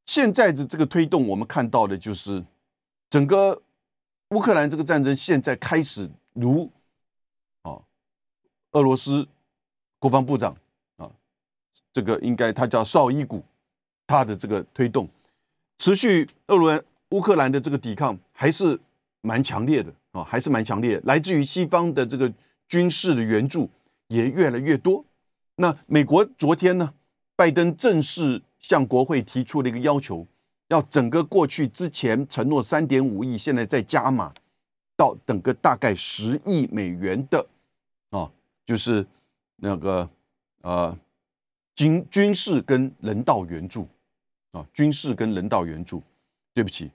[0.07, 2.43] 现在的这个推动，我们看到的就是
[3.11, 3.61] 整个
[4.29, 6.67] 乌克兰这个战争现在开始，如
[7.61, 7.79] 啊，
[8.71, 9.27] 俄罗斯
[9.99, 10.57] 国防部长，
[11.93, 13.43] 这个应该他叫绍伊古，
[14.07, 15.07] 他的这个推动
[15.77, 16.81] 持续，俄罗。
[17.11, 18.79] 乌克兰的这个抵抗还是
[19.21, 21.01] 蛮强烈的啊，还是蛮强烈。
[21.05, 22.31] 来自于西方的这个
[22.67, 23.67] 军事的援助
[24.09, 25.03] 也越来越多。
[25.55, 26.93] 那美国昨天呢，
[27.35, 30.23] 拜登正式向国会提出了一个要求，
[30.67, 34.31] 要整个过去之前承诺三点五亿，现在再加码
[34.95, 37.43] 到整个大概十亿美元的
[38.11, 38.29] 啊，
[38.67, 39.03] 就是
[39.55, 40.07] 那个
[40.61, 40.95] 呃
[41.79, 43.87] 军军事跟人道援助
[44.51, 46.03] 啊，军事跟人道援助。
[46.53, 46.91] 对不起。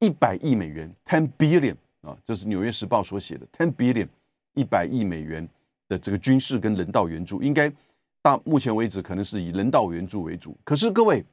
[0.00, 4.06] 一百亿美元，ten billion 啊，这是《纽约时报》所写的，ten billion，
[4.52, 5.48] 一百亿美元
[5.88, 7.72] 的这个军事跟人道援助，应该
[8.20, 10.54] 到目前为止可能是以人道援助为主。
[10.62, 11.24] 可是各位，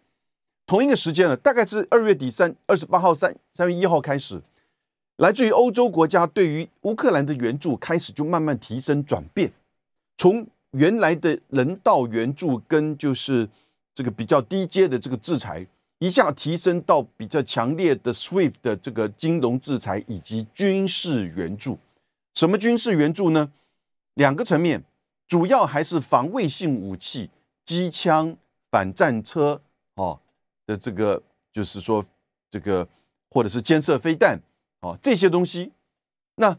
[0.66, 4.42] 同一个时间呢，大概是二月底三二十八号三三月一号开始，
[5.18, 9.52] 来自于欧洲国家对于乌克兰的援助开始就慢慢提升转变，
[10.18, 13.48] 从原来的人道援助跟就是
[13.94, 15.66] 这个比较低阶的这个制裁，
[15.98, 21.78] 一下提升到比较强烈的 SWIFT 的这个金融制裁以及军事援助。
[22.36, 23.52] 什么军事援助呢？
[24.14, 24.84] 两个层面，
[25.28, 27.30] 主要还是防卫性武器、
[27.66, 28.38] 机枪、
[28.70, 29.62] 反战车
[29.96, 30.20] 哦
[30.66, 32.06] 的这个，就是说
[32.50, 32.88] 这个
[33.30, 34.40] 或者是监射飞弹
[34.82, 35.72] 哦这些东西。
[36.36, 36.58] 那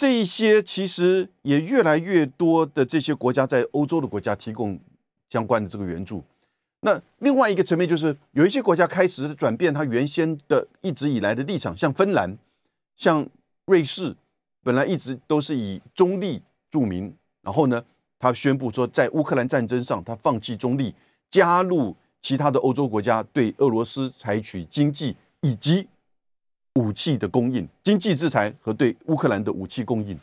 [0.00, 4.80] 这一些其实也越来越多的这些国家在欧洲的国家提供
[5.28, 6.24] 相关的这个援助。
[6.80, 12.34] 那另外一个层面就是有一些国家开始转变它原先的一直以来的立场，像芬兰、
[12.96, 13.28] 像
[13.66, 14.16] 瑞士。
[14.62, 17.84] 本来一直都是以中立著名，然后呢，
[18.18, 20.94] 他宣布说，在乌克兰战争上，他放弃中立，
[21.30, 25.86] 加入其他的欧洲国家，对俄罗斯采取经济以及
[26.80, 30.18] 武器的供应，经济制裁和对乌克兰的武器供应。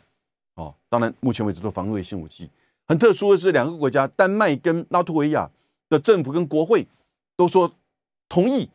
[0.54, 2.50] 哦，当然，目前为止都防卫性武器。
[2.84, 5.48] 很特殊的是，两个国家，丹麦跟拉脱维亚
[5.88, 6.86] 的政府跟国会
[7.36, 7.72] 都说
[8.28, 8.68] 同意，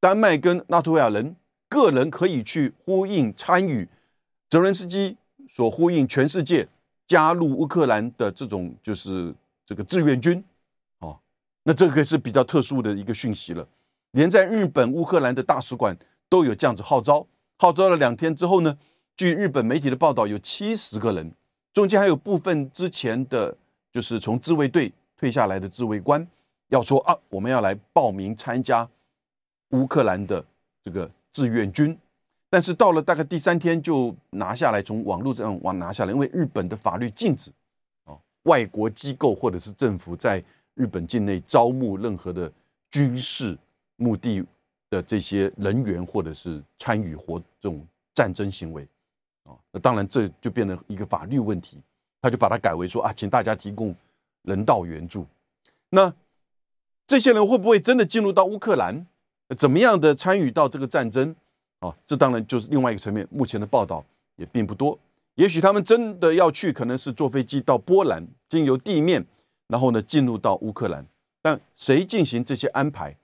[0.00, 1.36] 丹麦跟拉脱维亚人
[1.68, 3.86] 个人可以去呼应参与。
[4.48, 5.16] 泽连斯基
[5.50, 6.66] 所呼应全世界
[7.06, 9.34] 加入乌克兰的这种就是
[9.66, 10.42] 这个志愿军，
[11.00, 11.18] 哦，
[11.64, 13.66] 那这个是比较特殊的一个讯息了。
[14.12, 15.94] 连在日本乌克兰的大使馆
[16.28, 18.78] 都有这样子号召，号召了两天之后呢，
[19.16, 21.32] 据日本媒体的报道，有七十个人，
[21.72, 23.56] 中间还有部分之前的
[23.92, 26.26] 就是从自卫队退下来的自卫官，
[26.68, 28.88] 要说啊，我们要来报名参加
[29.70, 30.44] 乌克兰的
[30.82, 31.96] 这个志愿军。
[32.50, 37.50] 但是到了大概第三天就拿下来，从网络上往拿下来，因为日本的法律禁止
[38.04, 40.42] 哦，外国机构或者是政府在
[40.74, 42.50] 日本境内招募任何的
[42.90, 43.58] 军事
[43.96, 44.42] 目的
[44.90, 48.86] 的这些人员，或者是参与活这种战争行为
[49.44, 51.78] 啊，那当然这就变成一个法律问题，
[52.20, 53.94] 他就把它改为说啊，请大家提供
[54.42, 55.26] 人道援助。
[55.90, 56.12] 那
[57.06, 59.06] 这些人会不会真的进入到乌克兰？
[59.56, 61.34] 怎么样的参与到这个战争？
[61.78, 63.26] 啊，这当然就是另外一个层面。
[63.30, 64.04] 目前的报道
[64.36, 64.98] 也并不多。
[65.36, 69.24] 也许他们真的要去，可能是坐飞机到波兰，经由地面，
[69.68, 71.06] 然后呢进入到乌克兰。
[71.40, 73.16] 但谁进行这些安排？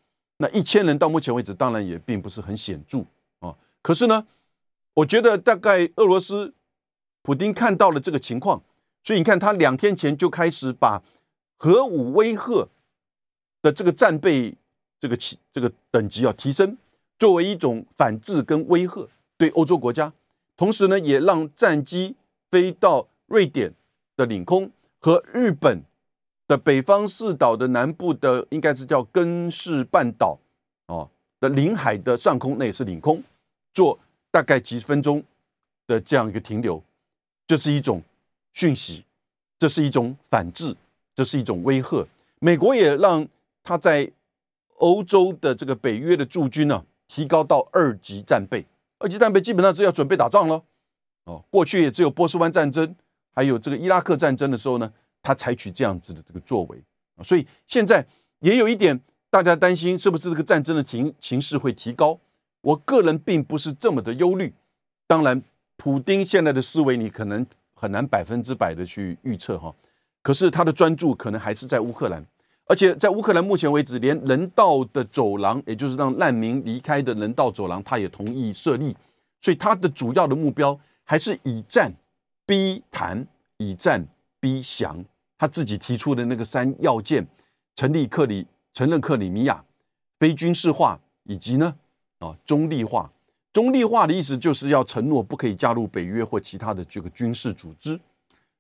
[0.45, 2.99] 那一千人到目前为止，当然也并不是很显著
[3.39, 3.57] 啊。
[3.81, 4.27] 可是呢，
[4.93, 6.53] 我觉得大概俄罗斯
[7.23, 8.63] 普京看到了这个情况，
[9.03, 11.03] 所以你看他两天前就开始把
[11.57, 12.69] 核武威吓
[13.63, 14.55] 的这个战备
[15.01, 16.77] 这个起这个等级要提升。
[17.19, 20.13] 作为一种反制跟威吓，对欧洲国家，
[20.59, 22.17] 同时呢，也让战机
[22.51, 23.73] 飞到瑞典
[24.15, 25.83] 的领空和日本
[26.47, 30.39] 的北方四岛的南部的，应该是叫根室半岛
[30.87, 31.09] 哦
[31.41, 33.23] 的领海的上空，那也是领空，
[33.73, 33.99] 做
[34.31, 35.23] 大概几分钟
[35.87, 36.83] 的这样一个停留，
[37.47, 38.03] 这是一种
[38.53, 39.05] 讯息，
[39.59, 40.77] 这是一种反制，
[41.15, 42.07] 这是一种威吓。
[42.39, 43.27] 美国也让
[43.63, 44.11] 他在
[44.77, 46.85] 欧洲的这个北约的驻军呢。
[47.07, 48.65] 提高到二级战备，
[48.99, 50.61] 二级战备基本上是要准备打仗了。
[51.27, 52.97] 哦，过去也只有波斯湾战争，
[53.35, 54.93] 还有这个伊拉克战争的时候呢，
[55.25, 56.81] 他采取这样子的这个作为
[57.17, 57.25] 啊。
[57.25, 58.07] 所以现在
[58.39, 62.21] 也有一点，大家担心是不是这个战争的情形势会提高？
[62.61, 64.55] 我个人并不是这么的忧虑。
[65.07, 65.43] 当然，
[65.77, 69.75] 普丁现在的思维你可能很难百分之百的去预测哈。
[70.23, 72.25] 可是他的专注可能还是在乌克兰。
[72.67, 78.97] 而且在乌克兰目前为止，连人道的走廊，也就是让难民离开的人道走廊，他也同意设立。
[79.43, 81.93] 所以他的主要的目标还是以战
[82.47, 83.27] 逼谈，
[83.59, 84.07] 以战
[84.41, 85.05] 逼降。
[85.39, 87.27] 他自己提出的那个三要件：
[87.77, 89.65] 成立克里、承认克里米亚、
[90.19, 91.75] 非军事化，以及呢
[92.19, 93.11] 啊中立化。
[93.53, 98.01] 中立化的意思就是要承诺不可以加入北约或其他的这个军事组织。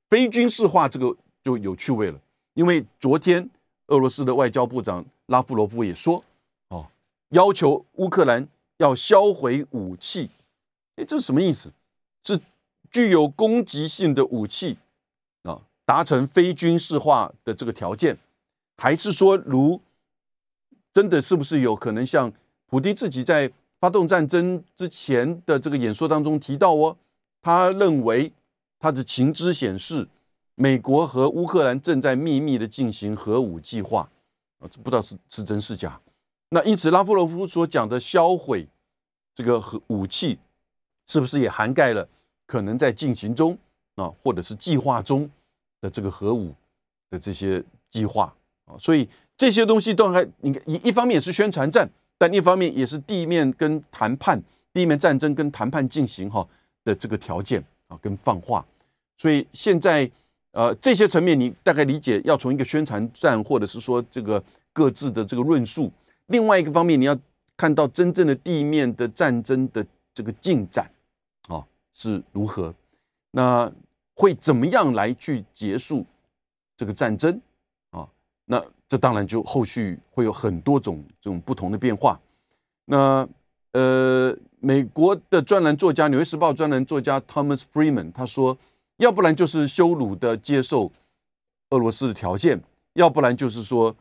[0.08, 2.20] 非军事化这个就有趣味了，
[2.54, 3.48] 因为昨天。
[3.88, 6.24] 俄罗斯的外交部长拉夫罗夫也说
[6.68, 6.86] ：“哦，
[7.28, 10.30] 要求乌克兰要销毁武器。
[10.96, 11.70] 哎，这是什么意思？
[12.24, 12.40] 是
[12.90, 14.78] 具有攻击性的武器，
[15.84, 18.18] 达成非军事化的这个条件，
[18.76, 19.80] 还是说，如
[20.92, 22.32] 真的是不是有可能像
[22.66, 26.96] 普京自己在发动战争之前的这个演说当中提到哦，
[27.42, 28.32] 他认为
[28.78, 30.08] 他的情资显示。”
[30.56, 34.08] 美国和乌克兰正在秘密的进行核武计划，
[34.60, 36.00] 啊，这不知道是是真是假。
[36.50, 38.64] 那因此，拉夫罗夫所讲的销毁
[39.34, 40.38] 这个核武器，
[41.08, 42.08] 是不是也涵盖了
[42.46, 43.58] 可能在进行中
[43.96, 45.28] 啊，或者是计划中
[45.84, 46.54] 的这个核武
[47.10, 48.32] 的这些计划
[48.64, 48.72] 啊？
[48.78, 54.42] 所以这些东西都还，你看一一方面也是宣传战，但一方面也是地面跟谈判、
[54.72, 56.48] 地面战争跟谈判进行哈
[56.82, 58.64] 的这个条件啊，跟放话。
[59.18, 60.10] 所以现在。
[60.56, 64.40] 呃，这些层面你大概理解，要从一个宣传战，或者是说这个
[64.72, 65.90] 各自的这个论述。
[66.26, 67.18] 另外一个方面，你要
[67.56, 70.88] 看到真正的地面的战争的这个进展
[71.48, 72.72] 啊是如何，
[73.32, 73.68] 那
[74.14, 76.04] 会怎么样来去结束
[76.76, 77.40] 这个战争
[77.90, 78.08] 啊？
[78.44, 82.20] 那这当然就后续会有很多种这种不同的变化。
[82.84, 83.28] 那
[83.72, 88.56] 呃，美国的专栏作家，《纽约时报》专栏作家 Thomas Freeman 他说，
[88.98, 90.92] 要不然就是羞辱的接受
[91.70, 92.60] 俄罗斯的条件，
[92.92, 93.92] 要不然就是说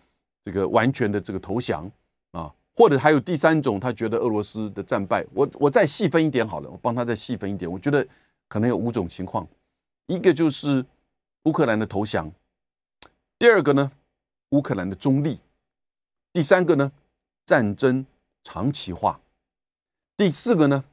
[0.45, 1.89] 这个完全的这个投降
[2.33, 5.25] 啊，或者还有第三种，他觉得俄罗斯的战败。
[5.33, 8.05] 我我再细分一点好了，我帮他再细分一点，我觉得
[8.47, 9.47] 可能有五种情况，
[10.07, 10.85] 一个就是
[11.43, 12.31] 乌克兰的投降，
[13.39, 13.91] 第二个呢，
[14.49, 15.39] 乌克兰的中立，
[16.31, 16.91] 第三个呢，
[17.45, 18.05] 战争
[18.43, 19.19] 长期化。
[20.17, 20.83] 第四个呢，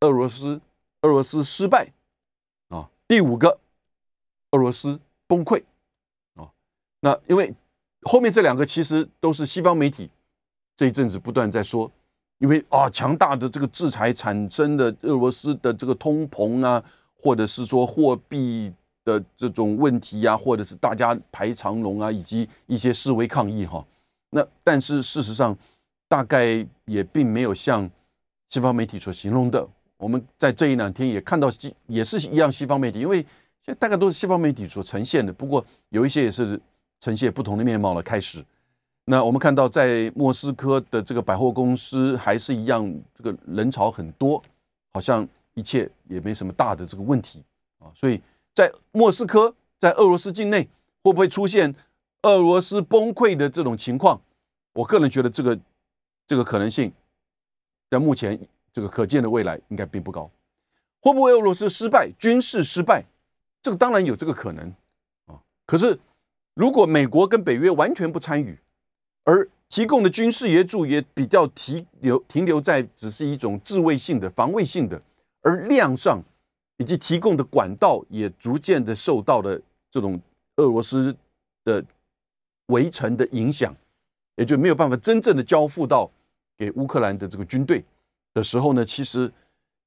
[0.00, 0.60] 俄罗斯
[1.02, 1.92] 俄罗斯失败
[2.68, 2.90] 啊。
[3.08, 3.58] 第五个，
[4.52, 5.64] 俄罗斯崩溃
[6.34, 6.50] 啊。
[7.00, 7.54] 那因为
[8.02, 10.10] 后面这两个其实都是西方媒体
[10.76, 11.90] 这一阵子不断在说，
[12.38, 16.82] 因为啊强大的这个制裁产生的俄罗斯的这个通膨啊，
[17.22, 18.72] 或者是说货币
[19.04, 23.84] 的这种问题呀，或者是大家排长龙啊，以及一些示威抗议哈。
[24.30, 25.56] 那但是事实上，
[26.08, 27.90] 大概也并没有像。
[28.52, 29.64] 西方媒体所形容的，
[29.96, 31.48] 我们在这一两天也看到，
[31.86, 32.50] 也是一样。
[32.50, 33.18] 西方媒体，因为
[33.64, 36.60] 现在大概都是西方媒体所呈现的，不过有一些也是
[36.98, 38.02] 呈现不同的面貌了。
[38.02, 38.44] 开始，
[39.04, 44.42] 那我们看到在莫斯科的这个百货公司还是一样，这个人潮很多，
[44.92, 45.24] 好像
[45.60, 47.44] 一切也没什么大的这个问题
[47.78, 47.92] 啊。
[47.94, 48.18] 所以
[48.54, 50.66] 在莫斯科，在俄罗斯境内，
[51.02, 51.74] 会不会出现
[52.22, 54.20] 俄罗斯崩溃的这种情况？
[54.72, 55.60] 我个人觉得这个
[56.26, 56.90] 这个可能性。
[57.90, 58.38] 在目前
[58.72, 60.30] 这个可见的未来应该并不高，
[61.00, 63.04] 会不会俄罗斯失败、军事失败？
[63.60, 64.72] 这个当然有这个可能
[65.26, 65.34] 啊。
[65.66, 65.98] 可是
[66.54, 68.56] 如果美国跟北约完全不参与，
[69.24, 75.02] 而提供的军事援助也比较停留停留在只是一种自卫性的、防卫性的，
[75.42, 76.22] 而量上
[76.76, 80.20] 以及提供的管道也逐渐的受到了这种
[80.56, 81.14] 俄罗斯
[81.64, 81.84] 的
[82.66, 83.74] 围城的影响，
[84.36, 86.10] 也就没有办法真正的交付到。
[86.58, 87.82] 给乌克兰的这个军队
[88.34, 89.32] 的时候呢，其实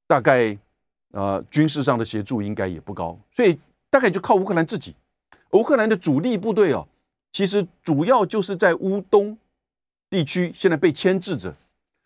[0.08, 0.58] 大概
[1.12, 3.56] 呃军事上的协助应该也不高，所以
[3.92, 4.96] 大概就靠乌克兰自己。
[5.52, 6.88] 乌克兰的主力部队哦，
[7.32, 9.38] 其实主要就是在乌东
[10.10, 11.56] 地区现在被牵制着，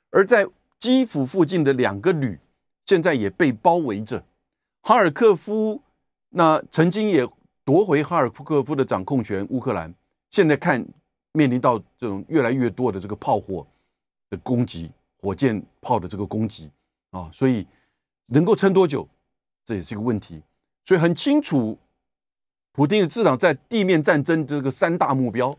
[0.10, 0.46] 而在
[0.82, 2.38] 基辅附近的两个旅
[2.88, 4.26] 现在也被包围着。
[4.82, 5.80] 哈尔科夫
[6.30, 7.28] 那曾经也
[7.64, 9.94] 夺回哈尔科夫的掌控权，乌克兰
[10.32, 10.84] 现在看
[11.34, 13.68] 面临到这种越来越多的这个炮火。
[14.30, 16.70] 的攻击，火箭炮的这个攻击
[17.12, 17.66] 啊，所以
[18.26, 19.08] 能够撑多久，
[19.64, 20.42] 这也是一个问题。
[20.84, 21.78] 所以很清楚，
[22.74, 25.58] 普京的智囊在地面战争这个三大目标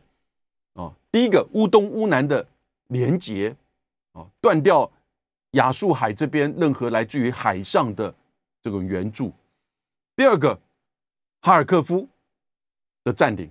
[0.75, 2.47] 啊，第一个乌东乌南的
[2.88, 3.57] 连接
[4.12, 4.93] 啊，断掉
[5.52, 8.14] 亚速海这边任何来自于海上的
[8.61, 9.30] 这种援助；
[10.14, 10.61] 第二个
[11.40, 12.08] 哈尔科夫
[13.04, 13.48] 的占领；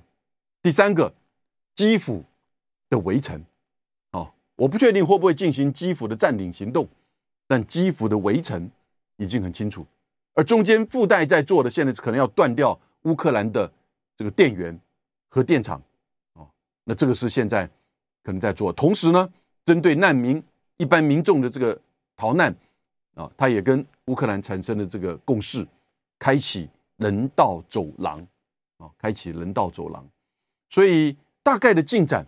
[0.62, 1.14] 第三个
[1.76, 2.24] 基辅
[2.90, 3.44] 的围城。
[4.12, 6.88] 哦我不确定会不会进行基辅的占领行动，
[7.48, 8.70] 但基辅的围城
[9.18, 9.86] 已经很清楚，
[10.34, 13.72] 而中间附带在做的，现在可能要断掉乌克兰的
[14.16, 14.80] 这个电源
[15.30, 15.80] 和电厂，
[16.34, 16.48] 哦，
[16.84, 17.68] 那这个是现在
[18.24, 18.74] 可能在做。
[18.74, 19.30] 同时呢，
[19.64, 20.44] 针对难民
[20.78, 21.80] 一般民众的这个
[22.18, 22.54] 逃难，
[23.16, 25.66] 啊，他也跟乌克兰产生了这个共识，
[26.20, 28.20] 开启人道走廊，
[28.78, 30.06] 啊，开启人道走廊。
[30.70, 32.28] 所以大概的进展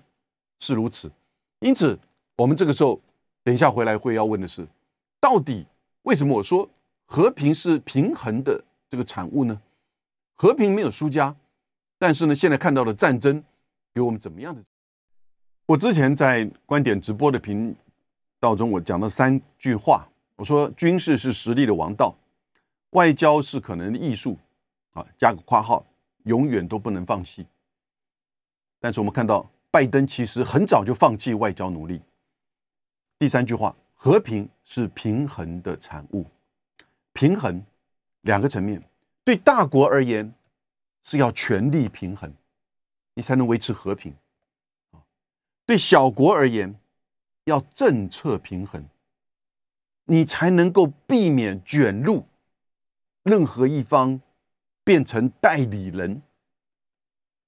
[0.59, 1.11] 是如此，
[1.59, 1.99] 因此。
[2.37, 2.97] 我们这个时候，
[3.43, 4.65] 等一下回来会要问的是，
[5.19, 5.65] 到底
[6.03, 6.69] 为什么我说
[7.05, 9.61] 和平是平衡的这个产物呢？
[10.35, 11.35] 和平没有输家，
[11.97, 13.43] 但是呢，现在看到的战争
[13.93, 14.63] 给我们怎么样的？
[15.65, 17.75] 我之前在观点直播的频
[18.39, 22.15] 道中，我讲了三句话，我说军事是实力的王道，
[22.91, 24.37] 外交是可能的艺术，
[24.93, 25.85] 啊，加个括号，
[26.23, 27.45] 永远都不能放弃。
[28.79, 32.01] 但是我们看到拜登其实很早就放弃外交努力。
[33.17, 36.25] 第三句话，和平是平衡的产物。
[37.11, 37.61] 平衡
[38.21, 38.81] 两个层面，
[39.25, 40.33] 对大国而言
[41.03, 42.33] 是要权力平衡，
[43.15, 44.13] 你才能维持和平；
[44.91, 45.03] 啊
[45.65, 46.73] 对小国而言，
[47.49, 48.85] 要政策平衡，
[50.05, 52.25] 你才能够避免卷入
[53.23, 54.21] 任何一方
[54.83, 56.21] 变成代理人，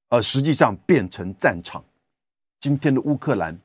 [0.09, 1.85] 而实际上变成战场。
[2.59, 3.57] 今天的乌克兰。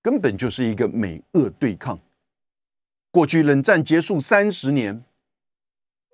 [0.00, 1.98] 根本就是一个美俄对抗。
[3.10, 5.04] 过去冷战结束三十年，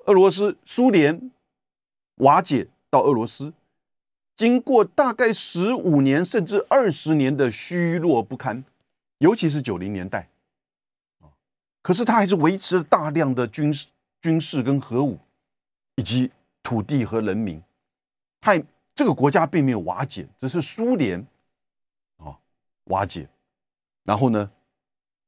[0.06, 1.30] 俄罗斯、苏联
[2.16, 3.52] 瓦解到俄罗斯，
[4.34, 8.64] 经过大概十五年甚至二十年的虚弱不堪，
[9.24, 10.28] 尤其是九零年代，
[11.20, 11.32] 啊
[11.80, 13.86] 可是他还是维持了大量的军事、
[14.20, 15.18] 军事跟核武，
[15.94, 16.30] 以及
[16.62, 17.62] 土地和人民，
[18.38, 18.62] 他
[18.94, 21.26] 这个国家并没有瓦解，只是苏联
[22.18, 22.38] 啊
[22.84, 23.26] 瓦解，
[24.02, 24.50] 然后呢，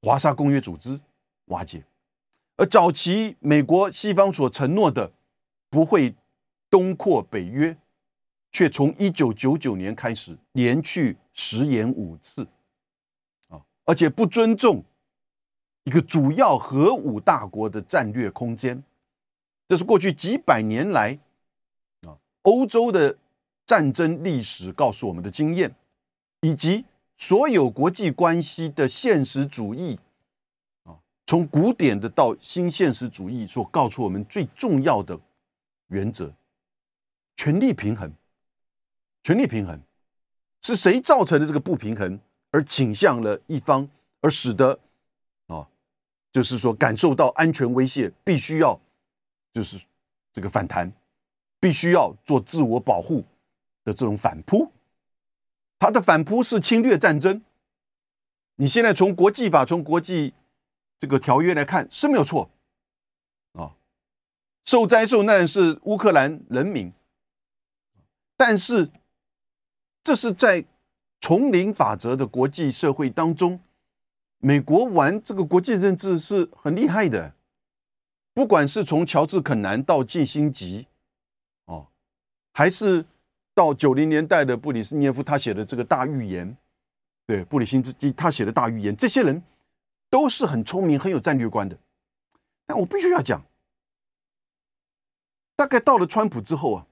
[0.03, 1.01] 华沙公约组织
[1.47, 1.83] 瓦解，
[2.57, 5.11] 而早期美国西方所承诺的
[5.71, 6.15] 不会
[6.69, 7.75] 东扩北约。
[8.53, 12.47] 却从一九九九年开始连续食言五次，
[13.87, 14.85] 而且不尊重
[15.85, 18.83] 一个主要核武大国的战略空间，
[19.69, 21.19] 这是过去几百年来
[22.03, 23.17] 啊欧洲的
[23.65, 25.75] 战争历史告诉我们的经验，
[26.41, 26.85] 以及
[27.17, 29.99] 所有国际关系的现实主义
[30.83, 35.19] 啊，从古典的到新现实主义所告诉我们最重要的
[35.87, 36.33] 原则：
[37.37, 38.13] 权力平衡。
[39.23, 39.81] 权力平衡
[40.63, 42.21] 是谁造成的这个不平衡，
[42.57, 43.87] 而倾向了一方，
[44.23, 44.81] 而使得
[45.47, 45.69] 啊，
[46.33, 48.81] 就是说感受到安全威胁，必须要
[49.53, 49.79] 就是
[50.33, 50.91] 这个反弹，
[51.61, 53.23] 必须要做自我保护
[53.85, 54.73] 的这种反扑。
[55.79, 57.43] 他的反扑是侵略战争。
[58.55, 60.33] 你现在从国际法、从国际
[60.99, 62.49] 这个条约来看是没有错
[63.53, 63.77] 啊，
[64.65, 66.91] 受灾受难是乌克兰人民，
[68.35, 68.91] 但是。
[70.03, 70.65] 这是在
[71.27, 73.59] 丛林法则的国际社会当中，
[74.39, 77.35] 美国玩这个国际政治是很厉害的。
[78.33, 80.87] 不管是从乔治肯南到季辛吉，
[81.65, 81.89] 哦，
[82.53, 83.05] 还是
[83.57, 86.57] 到九零年代的布里斯涅夫他写的这个大预言，
[87.27, 89.43] 对布里辛斯基他写的大预言，这些人
[90.09, 91.77] 都是很聪明、很有战略观的。
[92.67, 93.45] 但我必须要讲，
[95.57, 96.87] 大概到了川普之后啊，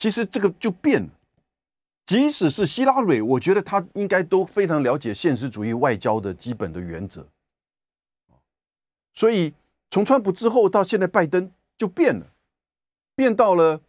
[0.00, 1.08] 其实这个就变了。
[2.08, 7.28] 即使是希拉蕊，我觉得他应该都非常了解现实主义外交的基本的原则。
[9.12, 9.52] 所以
[9.90, 12.24] 从川普之后到现在拜登就变了，
[13.14, 13.82] 变到了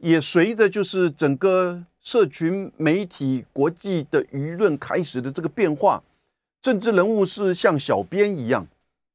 [0.00, 6.04] 也随着就是整个社群媒体、国际的舆论开始的这个变化，
[6.62, 8.64] 政治人物是像小编一样，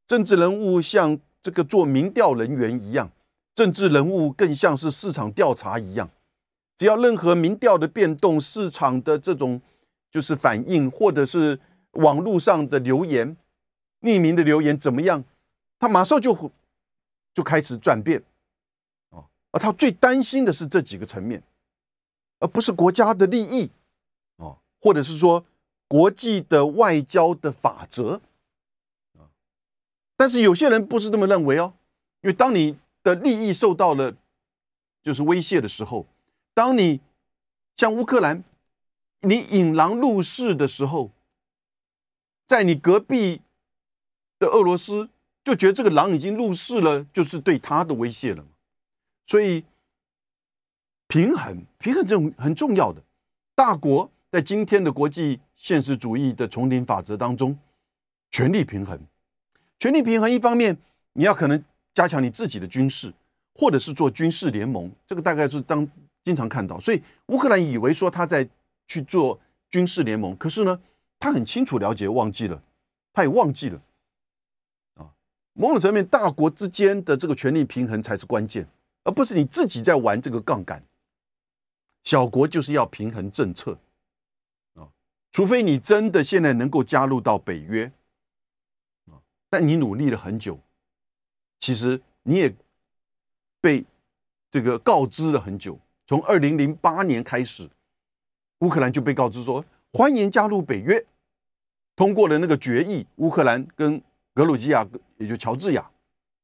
[0.06, 3.10] 政治人物像这个做民调人员一样，
[3.56, 6.10] 政治人物更像是市场调查一样。
[6.78, 9.62] 只要任何民调的变动、市场的这种
[10.12, 11.58] 就是反应，或者是
[11.92, 13.38] 网络上的留言、
[14.02, 15.24] 匿名的留言怎么样，
[15.80, 16.52] 他马上就
[17.34, 18.22] 就开始转变
[19.12, 19.24] 啊！
[19.52, 21.42] 而他最担心的是这几个层面，
[22.40, 23.70] 而不是国家的利益
[24.36, 25.46] 啊，或者是说
[25.88, 28.20] 国际的外交的法则
[29.14, 29.32] 啊。
[30.18, 31.74] 但是有些人不是这么认为哦，
[32.22, 34.14] 因为当你的利益受到了
[35.02, 36.06] 就是威胁的时候。
[36.56, 37.02] 当你
[37.76, 38.42] 像乌克兰，
[39.20, 41.12] 你引狼入室的时候，
[42.48, 43.42] 在你隔壁
[44.40, 45.10] 的俄罗斯
[45.44, 48.46] 就觉得这个狼已经入室了，就是对他的威胁了
[49.28, 49.66] 所以
[51.10, 53.04] 平衡，平衡这种很重要的。
[53.54, 57.58] 大国在今天的国际现实主义的丛林法则当中，
[58.32, 58.98] 权力平衡，
[59.78, 60.78] 权力平衡一方面
[61.12, 61.62] 你要可能
[61.94, 63.14] 加强你自己的军事，
[63.54, 65.86] 或者是做军事联盟，这个大概是当。
[66.26, 68.50] 经常看到，所以乌克兰以为说他在
[68.88, 70.82] 去做军事联盟，可是呢，
[71.20, 72.60] 他很清楚了解，忘记了，
[73.14, 73.80] 他也忘记了
[74.96, 75.14] 啊。
[75.54, 78.68] 某种层面，大国之间的这个权力平衡才是关键，
[79.04, 80.84] 而不是你自己在玩这个杠杆。
[82.04, 83.78] 小国就是要平衡政策
[84.74, 84.90] 啊，
[85.32, 87.92] 除非你真的现在能够加入到北约
[89.12, 90.60] 啊，但你努力了很久，
[91.60, 92.52] 其实你也
[93.62, 93.86] 被
[94.50, 95.80] 这个告知了很久。
[96.08, 97.68] 从二零零八年开始，
[98.60, 101.04] 乌克兰就被告知说欢迎加入北约，
[101.96, 104.00] 通过了那个决议，乌克兰跟
[104.34, 104.88] 格鲁吉亚，
[105.18, 105.90] 也就乔治亚，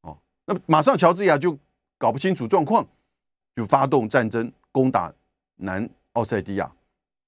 [0.01, 1.55] 哦，那马上乔治亚就
[1.97, 2.87] 搞不清楚状况，
[3.55, 5.13] 就发动战争攻打
[5.57, 6.71] 南奥塞蒂亚，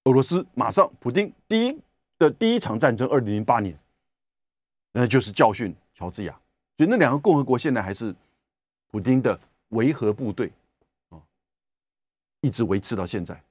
[0.05, 1.77] 俄罗斯马上普京第一
[2.17, 3.77] 的第一场战争，二零零八年，
[4.91, 6.34] 那就是教训乔治亚，
[6.77, 8.15] 所以那两个共和国现在还是
[8.89, 10.51] 普京的维和部队。
[12.43, 13.41] 一直维持到现在，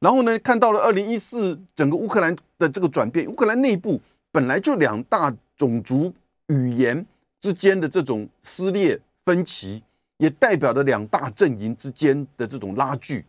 [0.00, 4.00] 然后呢，看到了二零一四整个乌克兰的这个转变，乌克兰内部
[4.32, 6.12] 本来就两大种族
[6.48, 7.06] 语言
[7.38, 9.80] 之间的这种撕裂分歧，
[10.16, 13.24] 也代表着两大阵营之间的这种拉锯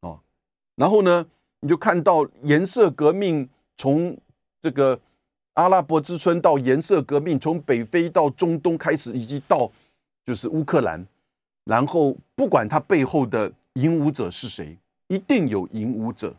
[0.00, 0.16] 啊。
[0.76, 1.26] 然后呢，
[1.58, 4.16] 你就看到颜色革命从
[4.60, 4.96] 这个
[5.54, 9.68] 阿拉伯之春到颜色革命，从北非到中东开始，以及到
[10.24, 11.04] 就是乌克兰，
[11.64, 13.52] 然后不管它背后的。
[13.76, 14.76] 引武者是谁？
[15.08, 16.34] 一定有赢武者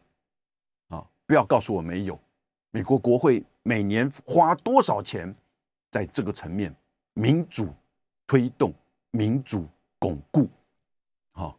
[0.89, 1.07] 啊！
[1.25, 2.19] 不要告诉我没有。
[2.71, 5.33] 美国国会每年花多少钱
[5.89, 6.75] 在这个层面？
[7.13, 7.69] 民主
[8.25, 8.73] 推动、
[9.11, 9.67] 民主
[9.99, 10.49] 巩固，
[11.31, 11.55] 啊，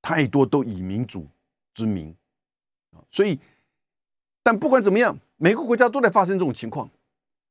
[0.00, 1.26] 太多都以民主
[1.74, 2.14] 之名
[2.92, 3.02] 啊！
[3.10, 3.38] 所以，
[4.42, 6.88] 但不管怎么样，每个国家都在发生这种情况。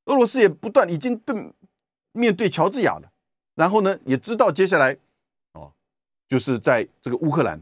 [0.05, 1.53] 俄罗斯也不断已经对
[2.13, 3.11] 面对乔治亚了，
[3.55, 4.97] 然后呢，也知道接下来，
[6.27, 7.61] 就是在这个乌克兰。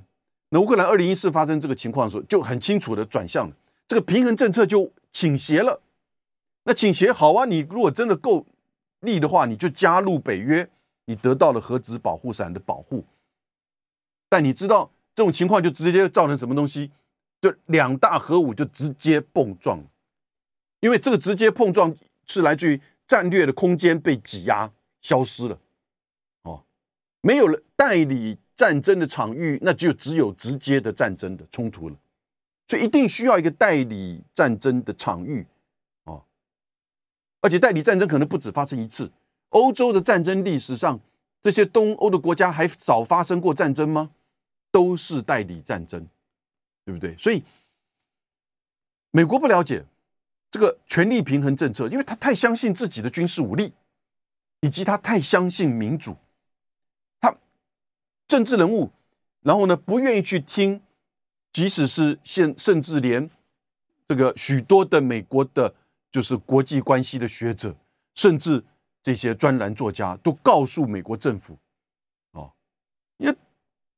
[0.50, 3.56] 那乌克兰二零一四发生这个情况的时候，就很清楚的转向了，
[3.88, 5.82] 这个平衡政策就倾斜了。
[6.64, 8.46] 那倾斜好啊，你如果真的够
[9.02, 10.70] 力的话，你就加入北约，
[11.06, 13.06] 你得到了核子保护伞的保护。
[14.30, 16.92] 但你知道这种情况就直接造成什么东西？
[17.42, 19.84] 就两大核武就直接碰撞，
[20.80, 21.96] 因为这个直接碰撞。
[22.26, 25.60] 是来自于战略的空间被挤压消失了，
[27.26, 31.96] 没有了代理战争的场域，那就只有直接的战争的冲突了，
[32.68, 35.48] 所以一定需要一个代理战争的场域，
[36.04, 36.24] 哦，
[37.40, 39.10] 而且代理战争可能不止发生一次。
[39.50, 41.00] 欧洲的战争历史上，
[41.42, 44.12] 这些东欧的国家还少发生过战争吗？
[44.70, 46.06] 都是代理战争，
[46.84, 47.16] 对不对？
[47.18, 47.42] 所以
[49.12, 49.86] 美国不了解。
[50.52, 53.74] 这个权力平衡政策，因为他太相信自己的军事武力，
[54.62, 56.16] 以及他太相信民主，
[58.28, 58.92] 政治人物，
[59.42, 60.82] 然后呢不愿意去听，
[61.52, 63.30] 即使是现甚至连
[64.08, 65.74] 这个许多的美国的，
[66.12, 67.76] 就是国际关系的学者，
[68.16, 68.64] 甚至
[69.02, 71.58] 这些专栏作家都告诉美国政府，
[72.32, 72.52] 哦，
[73.18, 73.34] 你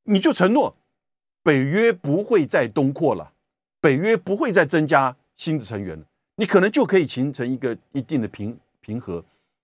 [0.03, 0.75] 你就承诺
[1.43, 3.33] 北约不会再东扩了，
[3.79, 6.05] 北约不会再增加新的成员了。
[6.37, 9.23] 你可能就可以形成一个一定的平平和，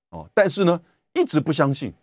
[0.10, 0.82] 哦，但是呢，
[1.14, 1.94] 一直不相信，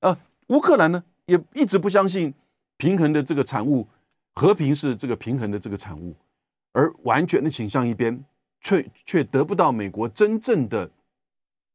[0.00, 0.16] 啊，
[0.48, 2.32] 乌克兰呢也一直不相信
[2.76, 3.86] 平衡的这个产物，
[4.34, 6.14] 和平是这个平衡的这个产物，
[6.72, 8.24] 而完全的倾向一边，
[8.60, 10.90] 却却得不到美国真正的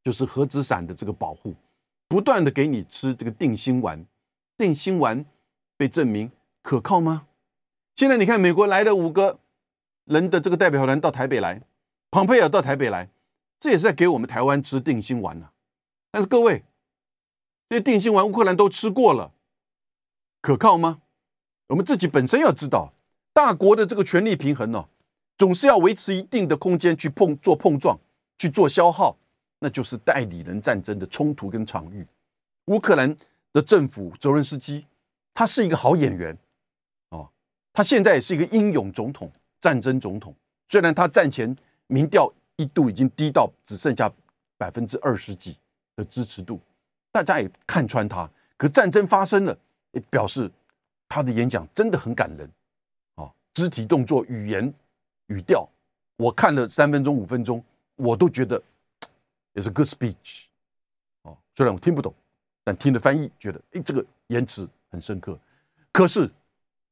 [0.03, 1.53] 就是核子伞的这个保护，
[2.07, 4.05] 不断的给你吃这个定心丸，
[4.57, 5.25] 定心丸
[5.77, 6.31] 被证明
[6.61, 7.27] 可靠吗？
[7.95, 9.39] 现在你看美国来了五个
[10.05, 11.61] 人的这个代表团到台北来。
[12.13, 13.07] 蓬佩尔到台北来，
[13.57, 15.49] 这也是在给我们台湾吃定心丸呢。
[16.11, 16.61] 但是各位，
[17.69, 19.31] 这些定心丸乌克兰都吃过了，
[20.41, 21.01] 可靠吗？
[21.67, 22.91] 我们自己本身要知道，
[23.31, 24.87] 大国的这个权力平衡呢，
[25.37, 27.97] 总是要维持一定的空间去碰做碰撞，
[28.37, 29.15] 去做消耗，
[29.59, 32.05] 那就是代理人战争的冲突跟场域。
[32.65, 33.15] 乌克兰
[33.53, 34.85] 的政府泽伦斯基，
[35.33, 36.37] 他是一个好演员
[37.09, 37.29] 哦，
[37.71, 40.35] 他现在也是一个英勇总统、战争总统，
[40.67, 41.55] 虽然他战前。
[41.87, 44.09] 民调一度已经低到只剩下
[44.57, 45.57] 百分之二十几
[45.97, 46.57] 的支持度，
[47.11, 48.31] 大家也看穿他。
[48.55, 49.57] 可战争发生了，
[49.91, 50.49] 也表示
[51.07, 52.49] 他的演讲真的很感人
[53.15, 53.31] 啊！
[53.53, 54.73] 肢体动作、语言、
[55.27, 55.67] 语调，
[56.17, 57.63] 我看了三分钟、五分钟，
[57.95, 58.61] 我都觉得
[59.53, 60.45] 也是 good speech
[61.23, 61.37] 哦。
[61.55, 62.13] 虽然我听不懂，
[62.63, 65.37] 但听的翻译觉得，哎，这个言辞很深刻。
[65.91, 66.29] 可是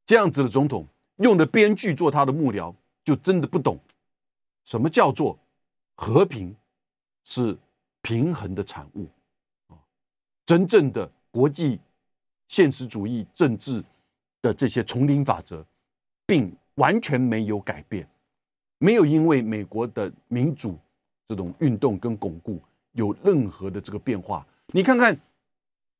[0.05, 0.85] 这样子的总统
[1.17, 2.73] 用的编剧做他的幕僚，
[3.03, 3.79] 就真的不懂。
[4.65, 5.37] 什么叫做
[5.95, 6.55] 和平？
[7.25, 7.55] 是
[8.01, 9.07] 平衡的产物
[9.67, 9.77] 啊！
[10.47, 11.79] 真正的国际
[12.49, 13.81] 现实主义政治
[14.41, 15.63] 的这些丛林法则，
[16.25, 18.05] 并完全没有改变，
[18.79, 20.77] 没有因为美国的民主
[21.27, 22.59] 这种运动跟巩固
[22.91, 24.45] 有任何的这个变化。
[24.73, 25.17] 你看看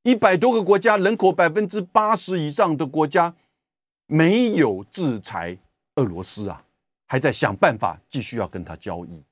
[0.02, 3.34] 一百多个国家，人口百分之八十以上的国家，
[4.06, 5.56] 没有制裁
[5.94, 6.64] 俄罗斯啊！
[7.06, 9.22] 还在想办法继续要跟他交易。